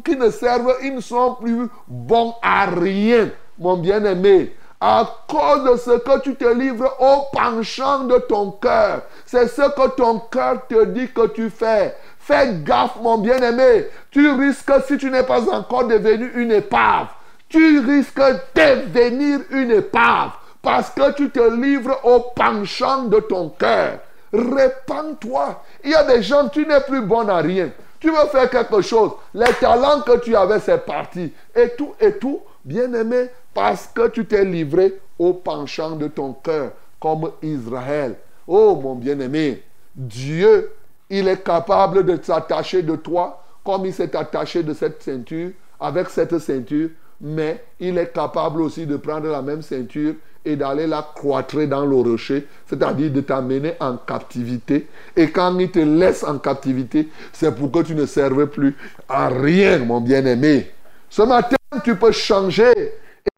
qui 0.04 0.16
ne 0.18 0.30
servent, 0.32 0.76
ils 0.84 0.96
ne 0.96 1.02
sont 1.02 1.36
plus 1.36 1.68
bons 1.88 2.34
à 2.42 2.66
rien, 2.66 3.30
mon 3.58 3.78
bien-aimé. 3.78 4.54
À 4.82 5.06
cause 5.28 5.64
de 5.66 5.78
ce 5.78 5.98
que 6.00 6.20
tu 6.22 6.36
te 6.36 6.46
livres 6.46 6.96
au 7.00 7.36
penchant 7.36 8.06
de 8.06 8.18
ton 8.18 8.52
cœur. 8.52 9.02
C'est 9.26 9.48
ce 9.48 9.62
que 9.62 9.90
ton 9.90 10.20
cœur 10.20 10.66
te 10.68 10.86
dit 10.86 11.12
que 11.12 11.28
tu 11.28 11.50
fais. 11.50 11.96
Fais 12.18 12.54
gaffe, 12.64 12.96
mon 13.02 13.18
bien-aimé. 13.18 13.88
Tu 14.10 14.32
risques, 14.32 14.72
si 14.88 14.98
tu 14.98 15.12
n'es 15.12 15.24
pas 15.24 15.50
encore 15.54 15.86
devenu 15.86 16.32
une 16.36 16.52
épave, 16.52 17.08
tu 17.50 17.80
risques 17.80 18.22
de 18.22 18.94
devenir 18.94 19.42
une 19.50 19.72
épave 19.72 20.32
parce 20.62 20.92
que 20.92 21.12
tu 21.14 21.30
te 21.30 21.40
livres 21.40 22.00
au 22.04 22.20
penchant 22.34 23.04
de 23.04 23.20
ton 23.20 23.50
cœur. 23.50 24.00
Répands-toi. 24.32 25.62
Il 25.84 25.92
y 25.92 25.96
a 25.96 26.04
des 26.04 26.22
gens, 26.22 26.48
tu 26.48 26.66
n'es 26.66 26.82
plus 26.82 27.02
bon 27.02 27.28
à 27.28 27.38
rien. 27.38 27.70
Tu 28.00 28.10
veux 28.10 28.28
faire 28.32 28.50
quelque 28.50 28.82
chose. 28.82 29.12
Les 29.34 29.52
talents 29.60 30.02
que 30.02 30.18
tu 30.20 30.36
avais, 30.36 30.60
c'est 30.60 30.86
parti. 30.86 31.34
Et 31.54 31.70
tout, 31.78 31.96
et 32.00 32.14
tout, 32.14 32.40
bien-aimé, 32.64 33.30
parce 33.60 33.88
que 33.94 34.08
tu 34.08 34.24
t'es 34.24 34.46
livré 34.46 35.02
au 35.18 35.34
penchant 35.34 35.98
de 35.98 36.08
ton 36.08 36.32
cœur, 36.32 36.72
comme 36.98 37.30
Israël. 37.42 38.16
Oh, 38.48 38.80
mon 38.82 38.96
bien-aimé, 38.96 39.62
Dieu 39.94 40.72
il 41.10 41.28
est 41.28 41.44
capable 41.44 42.06
de 42.06 42.18
s'attacher 42.24 42.84
de 42.84 42.96
toi 42.96 43.44
comme 43.66 43.86
il 43.86 43.94
s'est 43.94 44.16
attaché 44.16 44.64
de 44.64 44.74
cette 44.74 45.04
ceinture, 45.04 45.52
avec 45.78 46.08
cette 46.08 46.40
ceinture, 46.40 46.92
mais 47.20 47.62
il 47.82 47.98
est 47.98 48.14
capable 48.14 48.62
aussi 48.62 48.86
de 48.86 48.96
prendre 48.96 49.28
la 49.28 49.42
même 49.42 49.62
ceinture 49.62 50.14
et 50.46 50.56
d'aller 50.56 50.88
la 50.88 51.06
croître 51.14 51.68
dans 51.68 51.86
le 51.86 51.98
rocher, 51.98 52.48
c'est-à-dire 52.66 53.12
de 53.12 53.20
t'amener 53.20 53.74
en 53.82 53.98
captivité. 53.98 54.88
Et 55.18 55.32
quand 55.32 55.60
il 55.60 55.70
te 55.70 55.80
laisse 55.80 56.24
en 56.24 56.38
captivité, 56.38 57.10
c'est 57.34 57.54
pour 57.54 57.70
que 57.70 57.84
tu 57.84 57.94
ne 57.94 58.06
serves 58.06 58.48
plus 58.48 58.78
à 59.10 59.28
rien, 59.28 59.80
mon 59.80 60.00
bien-aimé. 60.00 60.72
Ce 61.10 61.24
matin, 61.24 61.58
tu 61.84 61.98
peux 61.98 62.14
changer. 62.14 62.72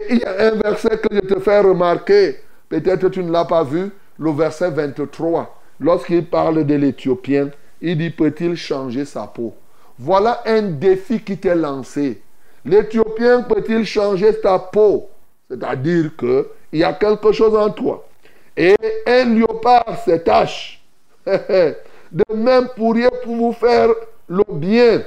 Il 0.10 0.20
y 0.20 0.24
a 0.24 0.48
un 0.48 0.52
verset 0.52 0.98
que 0.98 1.14
je 1.16 1.20
te 1.22 1.40
fais 1.40 1.60
remarquer. 1.60 2.38
Peut-être 2.70 3.10
tu 3.10 3.24
ne 3.24 3.32
l'as 3.32 3.46
pas 3.46 3.64
vu, 3.64 3.92
le 4.18 4.32
verset 4.32 4.72
23. 4.72 5.62
Lorsqu'il 5.80 6.26
parle 6.26 6.66
de 6.66 6.76
l'Éthiopien, 6.76 7.50
il 7.82 7.98
dit, 7.98 8.10
peut-il 8.12 8.56
changer 8.56 9.06
sa 9.06 9.28
peau? 9.28 9.56
Voilà 9.98 10.42
un 10.46 10.62
défi 10.62 11.20
qui 11.20 11.38
t'est 11.38 11.56
lancé. 11.56 12.22
L'Éthiopien 12.64 13.44
peut-il 13.44 13.86
changer 13.86 14.40
ta 14.40 14.60
peau? 14.60 15.10
C'est-à-dire 15.50 16.12
qu'il 16.18 16.80
y 16.80 16.84
a 16.84 16.94
quelque 16.94 17.32
chose 17.32 17.56
en 17.56 17.70
toi. 17.72 18.08
Et 18.56 18.76
un 19.08 19.26
léopard 19.26 19.98
s'attache. 20.06 20.84
De 21.26 22.26
même 22.34 22.68
pourriez-vous 22.76 23.36
vous 23.36 23.54
faire 23.54 23.90
le 24.28 24.44
bien, 24.50 25.02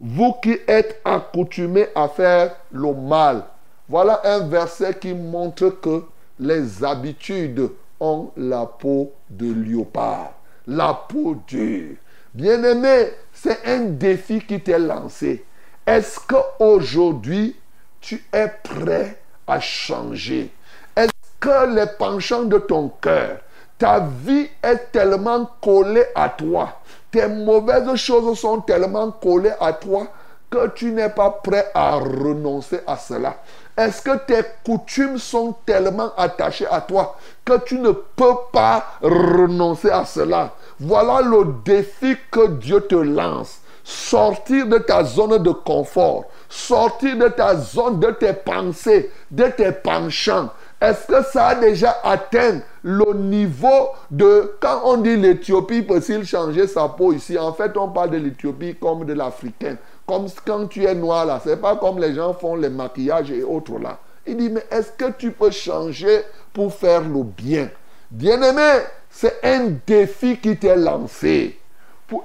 vous 0.00 0.34
qui 0.42 0.58
êtes 0.66 1.00
accoutumés 1.04 1.86
à 1.94 2.08
faire 2.08 2.56
le 2.72 2.92
mal. 2.92 3.44
Voilà 3.88 4.20
un 4.24 4.48
verset 4.48 4.94
qui 4.94 5.14
montre 5.14 5.68
que 5.80 6.02
les 6.38 6.84
habitudes 6.84 7.70
ont 8.00 8.30
la 8.36 8.66
peau 8.66 9.12
de 9.30 9.52
léopard 9.52 10.32
la 10.66 10.94
peau 11.08 11.36
dure. 11.46 11.96
Bien-aimé, 12.34 13.12
c'est 13.32 13.64
un 13.66 13.84
défi 13.84 14.40
qui 14.40 14.60
t'est 14.60 14.78
lancé. 14.78 15.44
Est-ce 15.86 16.18
qu'aujourd'hui, 16.20 17.56
tu 18.00 18.22
es 18.32 18.48
prêt 18.62 19.18
à 19.46 19.60
changer? 19.60 20.52
Est-ce 20.94 21.10
que 21.40 21.74
les 21.74 21.86
penchants 21.98 22.44
de 22.44 22.58
ton 22.58 22.88
cœur, 23.00 23.38
ta 23.78 24.00
vie 24.00 24.48
est 24.62 24.90
tellement 24.92 25.48
collée 25.62 26.06
à 26.14 26.28
toi, 26.30 26.80
tes 27.10 27.28
mauvaises 27.28 27.94
choses 27.94 28.38
sont 28.38 28.60
tellement 28.60 29.10
collées 29.12 29.52
à 29.60 29.72
toi 29.72 30.08
que 30.50 30.68
tu 30.68 30.92
n'es 30.92 31.10
pas 31.10 31.30
prêt 31.30 31.70
à 31.74 31.94
renoncer 31.96 32.80
à 32.86 32.96
cela? 32.96 33.36
Est-ce 33.76 34.00
que 34.00 34.16
tes 34.26 34.40
coutumes 34.64 35.18
sont 35.18 35.54
tellement 35.66 36.10
attachées 36.16 36.66
à 36.70 36.80
toi 36.80 37.16
que 37.44 37.58
tu 37.64 37.78
ne 37.78 37.90
peux 37.90 38.34
pas 38.52 38.86
renoncer 39.02 39.90
à 39.90 40.04
cela? 40.04 40.54
Voilà 40.80 41.20
le 41.20 41.54
défi 41.64 42.16
que 42.30 42.48
Dieu 42.48 42.80
te 42.80 42.94
lance. 42.94 43.58
Sortir 43.84 44.66
de 44.66 44.78
ta 44.78 45.04
zone 45.04 45.40
de 45.40 45.50
confort, 45.50 46.24
sortir 46.48 47.16
de 47.18 47.28
ta 47.28 47.54
zone 47.54 48.00
de 48.00 48.10
tes 48.10 48.32
pensées, 48.32 49.12
de 49.30 49.44
tes 49.44 49.70
penchants. 49.70 50.50
Est-ce 50.80 51.06
que 51.06 51.22
ça 51.22 51.48
a 51.48 51.54
déjà 51.54 51.96
atteint 52.02 52.60
le 52.82 53.14
niveau 53.14 53.90
de... 54.10 54.56
Quand 54.60 54.80
on 54.84 54.96
dit 54.98 55.16
l'Éthiopie 55.16 55.82
peut-il 55.82 56.26
changer 56.26 56.66
sa 56.66 56.88
peau 56.88 57.12
ici? 57.12 57.38
En 57.38 57.52
fait, 57.52 57.76
on 57.76 57.88
parle 57.88 58.10
de 58.10 58.18
l'Éthiopie 58.18 58.74
comme 58.74 59.04
de 59.04 59.12
l'Africain. 59.12 59.76
Comme 60.06 60.28
quand 60.46 60.66
tu 60.68 60.84
es 60.84 60.94
noir 60.94 61.26
là, 61.26 61.40
c'est 61.42 61.60
pas 61.60 61.76
comme 61.76 61.98
les 61.98 62.14
gens 62.14 62.32
font 62.32 62.54
les 62.54 62.68
maquillages 62.68 63.30
et 63.30 63.42
autres 63.42 63.78
là. 63.78 63.98
Il 64.26 64.36
dit, 64.36 64.50
mais 64.50 64.64
est-ce 64.70 64.92
que 64.92 65.10
tu 65.12 65.30
peux 65.30 65.50
changer 65.50 66.22
pour 66.52 66.74
faire 66.74 67.00
le 67.00 67.22
bien? 67.22 67.70
Bien-aimé, 68.10 68.82
c'est 69.10 69.40
un 69.44 69.70
défi 69.86 70.36
qui 70.38 70.56
t'est 70.56 70.76
lancé. 70.76 71.58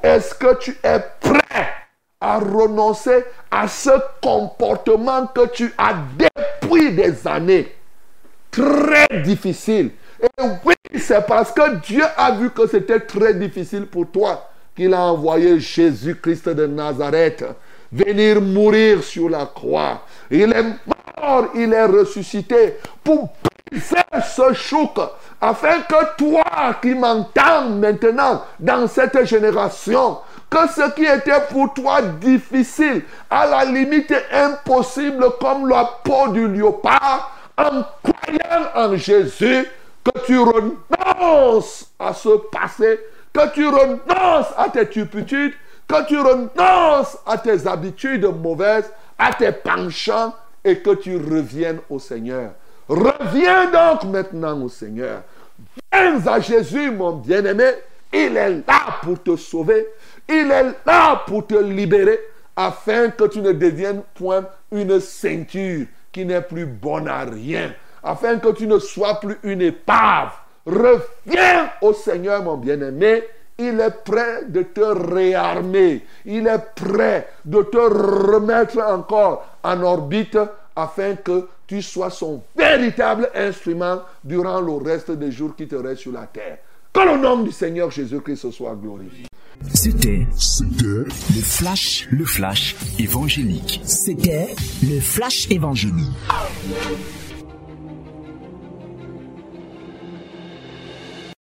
Est-ce 0.04 0.36
que 0.36 0.56
tu 0.60 0.78
es 0.84 1.00
prêt 1.20 1.68
à 2.20 2.38
renoncer 2.40 3.24
à 3.50 3.68
ce 3.68 3.90
comportement 4.22 5.28
que 5.28 5.48
tu 5.48 5.74
as 5.78 5.96
depuis 6.18 6.94
des 6.94 7.28
années? 7.28 7.76
Très 8.52 9.22
difficile. 9.24 9.92
Et 10.22 10.44
oui, 10.66 10.76
c'est 11.00 11.26
parce 11.26 11.52
que 11.52 11.78
Dieu 11.78 12.04
a 12.18 12.32
vu 12.32 12.52
que 12.52 12.68
c'était 12.68 13.00
très 13.00 13.34
difficile 13.34 13.88
pour 13.88 14.10
toi 14.12 14.50
qu'il 14.76 14.94
a 14.94 15.02
envoyé 15.02 15.60
Jésus-Christ 15.60 16.50
de 16.50 16.68
Nazareth 16.68 17.44
venir 17.92 18.42
mourir 18.42 19.04
sur 19.04 19.30
la 19.30 19.46
croix. 19.46 20.02
Il 20.30 20.52
est 20.54 20.64
mort, 20.64 21.48
il 21.56 21.74
est 21.74 21.86
ressuscité 21.86 22.78
pour 23.04 23.34
briser 23.70 23.96
ce 24.36 24.54
choc 24.54 24.98
afin 25.40 25.82
que 25.82 26.16
toi 26.18 26.76
qui 26.82 26.94
m'entends 26.94 27.70
maintenant 27.70 28.44
dans 28.60 28.88
cette 28.88 29.26
génération, 29.26 30.20
que 30.50 30.68
ce 30.68 30.92
qui 30.92 31.06
était 31.06 31.42
pour 31.50 31.74
toi 31.74 32.02
difficile, 32.02 33.04
à 33.30 33.48
la 33.48 33.66
limite 33.66 34.14
impossible 34.32 35.26
comme 35.40 35.68
la 35.68 35.90
peau 36.04 36.28
du 36.30 36.48
léopard, 36.48 37.36
en 37.58 37.84
croyant 38.04 38.68
en 38.76 38.96
Jésus, 38.96 39.66
que 40.04 40.20
tu 40.26 40.38
renonces 40.40 41.92
à 42.00 42.14
ce 42.14 42.30
passé, 42.52 43.00
que 43.34 43.54
tu 43.54 43.68
renonces 43.68 44.48
à 44.58 44.70
tes 44.70 44.88
turpitudes, 44.90 45.54
que 45.92 46.08
tu 46.08 46.18
renonces 46.18 47.18
à 47.26 47.38
tes 47.38 47.68
habitudes 47.68 48.26
mauvaises, 48.26 48.92
à 49.18 49.34
tes 49.34 49.52
penchants 49.52 50.34
et 50.64 50.80
que 50.80 50.92
tu 50.92 51.18
reviennes 51.18 51.80
au 51.90 52.00
Seigneur. 52.00 52.52
Reviens 52.88 53.70
donc 53.72 54.04
maintenant 54.06 54.62
au 54.62 54.70
Seigneur. 54.70 55.22
Viens 55.92 56.26
à 56.28 56.40
Jésus, 56.40 56.92
mon 56.92 57.14
bien-aimé. 57.14 57.72
Il 58.14 58.38
est 58.38 58.64
là 58.68 59.00
pour 59.02 59.22
te 59.22 59.36
sauver. 59.36 59.88
Il 60.30 60.52
est 60.52 60.76
là 60.86 61.24
pour 61.26 61.48
te 61.48 61.56
libérer 61.56 62.20
afin 62.56 63.10
que 63.10 63.26
tu 63.26 63.42
ne 63.42 63.52
deviennes 63.52 64.02
point 64.16 64.46
une 64.72 65.00
ceinture 65.00 65.86
qui 66.12 66.26
n'est 66.26 66.42
plus 66.42 66.66
bonne 66.66 67.08
à 67.08 67.22
rien. 67.22 67.74
Afin 68.04 68.38
que 68.40 68.50
tu 68.50 68.68
ne 68.68 68.80
sois 68.80 69.20
plus 69.20 69.38
une 69.44 69.62
épave. 69.62 70.32
Reviens 70.66 71.70
au 71.82 71.94
Seigneur, 71.94 72.44
mon 72.44 72.58
bien-aimé. 72.58 73.24
Il 73.64 73.80
est 73.80 74.04
prêt 74.04 74.46
de 74.48 74.64
te 74.64 74.82
réarmer. 74.82 76.04
Il 76.26 76.48
est 76.48 76.66
prêt 76.76 77.28
de 77.46 77.62
te 77.62 77.78
remettre 77.78 78.80
encore 78.80 79.46
en 79.64 79.82
orbite 79.84 80.40
afin 80.76 81.16
que 81.16 81.48
tu 81.68 81.84
sois 81.84 82.10
son 82.10 82.42
véritable 82.58 83.30
instrument 83.36 84.00
durant 84.24 84.62
le 84.62 84.74
reste 84.74 85.12
des 85.12 85.32
jours 85.32 85.56
qui 85.56 85.68
te 85.68 85.76
restent 85.76 86.02
sur 86.02 86.12
la 86.12 86.26
terre. 86.26 86.58
Que 86.92 87.02
le 87.02 87.22
nom 87.22 87.44
du 87.44 87.52
Seigneur 87.52 87.92
Jésus-Christ 87.92 88.50
soit 88.50 88.76
glorifié. 88.76 89.28
C'était, 89.74 90.26
le 90.82 91.06
flash, 91.44 92.08
le 92.10 92.26
flash 92.26 92.76
évangélique. 92.98 93.80
C'était 93.84 94.56
le 94.82 95.00
flash 95.00 95.48
évangélique. 95.52 96.10